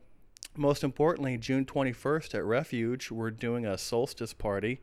most 0.57 0.85
importantly, 0.85 1.37
June 1.39 1.65
21st 1.65 2.35
at 2.35 2.45
Refuge, 2.45 3.11
we're 3.11 3.31
doing 3.31 3.67
a 3.67 3.77
solstice 3.77 4.33
party, 4.33 4.81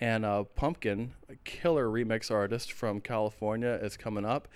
and 0.00 0.24
Pumpkin, 0.54 1.12
a 1.28 1.34
killer 1.44 1.88
remix 1.88 2.30
artist 2.30 2.72
from 2.72 3.00
California, 3.00 3.78
is 3.82 3.96
coming 3.96 4.24
up, 4.24 4.46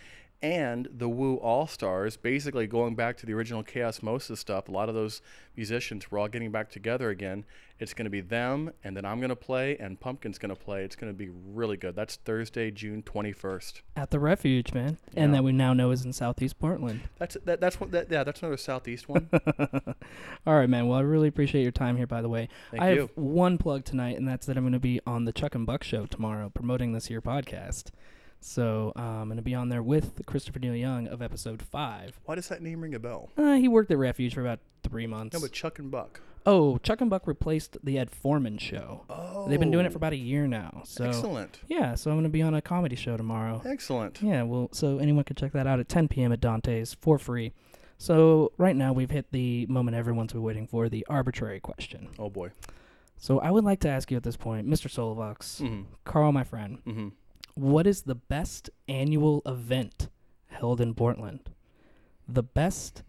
and 0.42 0.88
the 0.92 1.08
Woo 1.08 1.36
All 1.36 1.68
Stars, 1.68 2.16
basically 2.16 2.66
going 2.66 2.96
back 2.96 3.16
to 3.18 3.26
the 3.26 3.32
original 3.32 3.62
Chaosmosis 3.62 4.38
stuff. 4.38 4.68
A 4.68 4.72
lot 4.72 4.88
of 4.88 4.94
those 4.94 5.22
musicians 5.56 6.10
were 6.10 6.18
all 6.18 6.28
getting 6.28 6.50
back 6.50 6.68
together 6.68 7.10
again. 7.10 7.44
It's 7.78 7.94
going 7.94 8.04
to 8.04 8.10
be 8.10 8.20
them, 8.20 8.72
and 8.84 8.96
then 8.96 9.04
I'm 9.04 9.18
going 9.18 9.30
to 9.30 9.36
play, 9.36 9.76
and 9.78 9.98
Pumpkin's 9.98 10.38
going 10.38 10.54
to 10.54 10.60
play. 10.60 10.84
It's 10.84 10.94
going 10.96 11.12
to 11.12 11.16
be 11.16 11.30
really 11.30 11.76
good. 11.76 11.96
That's 11.96 12.16
Thursday, 12.16 12.70
June 12.70 13.02
21st. 13.02 13.82
At 13.96 14.10
the 14.10 14.18
Refuge, 14.18 14.72
man. 14.72 14.98
And 15.16 15.34
that 15.34 15.42
we 15.42 15.52
now 15.52 15.74
know 15.74 15.90
is 15.90 16.04
in 16.04 16.12
Southeast 16.12 16.58
Portland. 16.58 17.02
That's 17.18 17.36
that, 17.44 17.60
that's 17.60 17.80
what 17.80 17.90
that, 17.92 18.10
yeah. 18.10 18.24
That's 18.24 18.40
another 18.40 18.56
southeast 18.56 19.08
one. 19.08 19.28
All 20.46 20.56
right, 20.56 20.68
man. 20.68 20.86
Well, 20.86 20.98
I 20.98 21.02
really 21.02 21.28
appreciate 21.28 21.62
your 21.62 21.72
time 21.72 21.96
here, 21.96 22.06
by 22.06 22.22
the 22.22 22.28
way. 22.28 22.48
Thank 22.70 22.82
I 22.82 22.92
you. 22.92 23.00
have 23.00 23.10
one 23.14 23.58
plug 23.58 23.84
tonight, 23.84 24.16
and 24.16 24.28
that's 24.28 24.46
that 24.46 24.56
I'm 24.56 24.64
going 24.64 24.72
to 24.72 24.80
be 24.80 25.00
on 25.06 25.24
the 25.24 25.32
Chuck 25.32 25.54
and 25.54 25.66
Buck 25.66 25.82
show 25.84 26.06
tomorrow 26.06 26.50
promoting 26.50 26.92
this 26.92 27.06
here 27.06 27.20
podcast. 27.20 27.90
So 28.44 28.92
I'm 28.96 29.28
going 29.28 29.36
to 29.36 29.42
be 29.42 29.54
on 29.54 29.68
there 29.68 29.82
with 29.82 30.20
Christopher 30.26 30.58
Neil 30.58 30.74
Young 30.74 31.06
of 31.06 31.22
episode 31.22 31.62
five. 31.62 32.18
Why 32.24 32.34
does 32.34 32.48
that 32.48 32.60
name 32.60 32.80
ring 32.80 32.94
a 32.94 32.98
bell? 32.98 33.30
Uh, 33.38 33.54
he 33.54 33.68
worked 33.68 33.90
at 33.92 33.98
Refuge 33.98 34.34
for 34.34 34.40
about 34.40 34.58
three 34.82 35.06
months. 35.06 35.34
No, 35.34 35.40
but 35.40 35.52
Chuck 35.52 35.78
and 35.78 35.90
Buck. 35.92 36.20
oh, 36.44 36.78
Chuck 36.78 37.00
and 37.00 37.08
Buck 37.08 37.28
replaced 37.28 37.76
the 37.84 37.96
Ed 37.98 38.10
Foreman 38.10 38.58
show. 38.58 39.04
Oh, 39.08 39.46
They've 39.48 39.60
been 39.60 39.70
doing 39.70 39.86
it 39.86 39.92
for 39.92 39.98
about 39.98 40.12
a 40.12 40.16
year 40.16 40.48
now. 40.48 40.82
So 40.84 41.04
excellent, 41.04 41.60
yeah, 41.68 41.94
so 41.94 42.10
I'm 42.10 42.16
going 42.16 42.24
to 42.24 42.30
be 42.30 42.42
on 42.42 42.52
a 42.54 42.60
comedy 42.60 42.96
show 42.96 43.16
tomorrow. 43.16 43.62
excellent. 43.64 44.20
Yeah, 44.20 44.42
well, 44.42 44.68
so 44.72 44.98
anyone 44.98 45.22
can 45.22 45.36
check 45.36 45.52
that 45.52 45.68
out 45.68 45.78
at 45.78 45.88
10 45.88 46.08
p.m. 46.08 46.32
at 46.32 46.40
Dante's 46.40 46.94
for 46.94 47.18
free. 47.20 47.52
So 47.96 48.50
right 48.58 48.74
now 48.74 48.92
we've 48.92 49.10
hit 49.10 49.26
the 49.30 49.66
moment 49.66 49.96
everyone's 49.96 50.32
been 50.32 50.42
waiting 50.42 50.66
for, 50.66 50.88
the 50.88 51.06
arbitrary 51.08 51.60
question. 51.60 52.08
Oh 52.18 52.28
boy. 52.28 52.50
So 53.16 53.38
I 53.38 53.52
would 53.52 53.62
like 53.62 53.78
to 53.80 53.88
ask 53.88 54.10
you 54.10 54.16
at 54.16 54.24
this 54.24 54.36
point, 54.36 54.68
Mr. 54.68 54.88
Solovox, 54.88 55.62
Mm-hmm. 55.62 55.82
Carl, 56.04 56.32
my 56.32 56.42
friend, 56.42 56.78
Mm-hmm. 56.84 57.08
What 57.54 57.86
is 57.86 58.02
the 58.02 58.14
best 58.14 58.70
annual 58.88 59.42
event 59.46 60.08
held 60.48 60.80
in 60.80 60.94
Portland? 60.94 61.50
The 62.28 62.42
best 62.42 63.02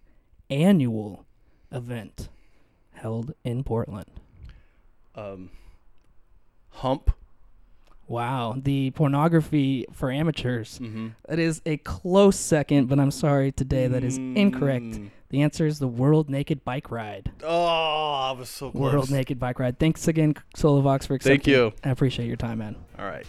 annual 0.49 1.25
event 1.71 2.29
held 2.93 3.34
in 3.43 3.63
Portland. 3.63 4.10
Um, 5.15 5.51
hump. 6.69 7.12
Wow, 8.08 8.56
the 8.62 8.91
pornography 8.91 9.86
for 9.93 10.12
amateurs. 10.12 10.77
Mm-hmm. 10.79 11.10
That 11.27 11.39
is 11.39 11.62
a 11.65 11.77
close 11.77 12.36
second, 12.38 12.88
but 12.88 12.99
I'm 12.99 13.12
sorry 13.12 13.51
today 13.51 13.88
that 13.88 14.03
is 14.03 14.17
incorrect. 14.17 14.86
Mm. 14.86 15.10
The 15.29 15.41
answer 15.41 15.65
is 15.65 15.79
the 15.79 15.88
World 15.88 16.29
Naked 16.29 16.65
Bike 16.65 16.91
Ride. 16.91 17.32
Oh, 17.41 17.65
I 17.65 18.32
was 18.34 18.49
so 18.49 18.71
close. 18.71 18.93
World 18.93 19.10
Naked 19.10 19.39
Bike 19.39 19.58
Ride. 19.58 19.79
Thanks 19.79 20.08
again, 20.08 20.36
Solovox, 20.56 21.08
for 21.08 21.15
accepting. 21.15 21.39
Thank 21.39 21.47
you. 21.47 21.73
I 21.84 21.89
appreciate 21.89 22.27
your 22.27 22.36
time, 22.36 22.60
man. 22.60 22.75
All 22.99 23.06
right. 23.06 23.25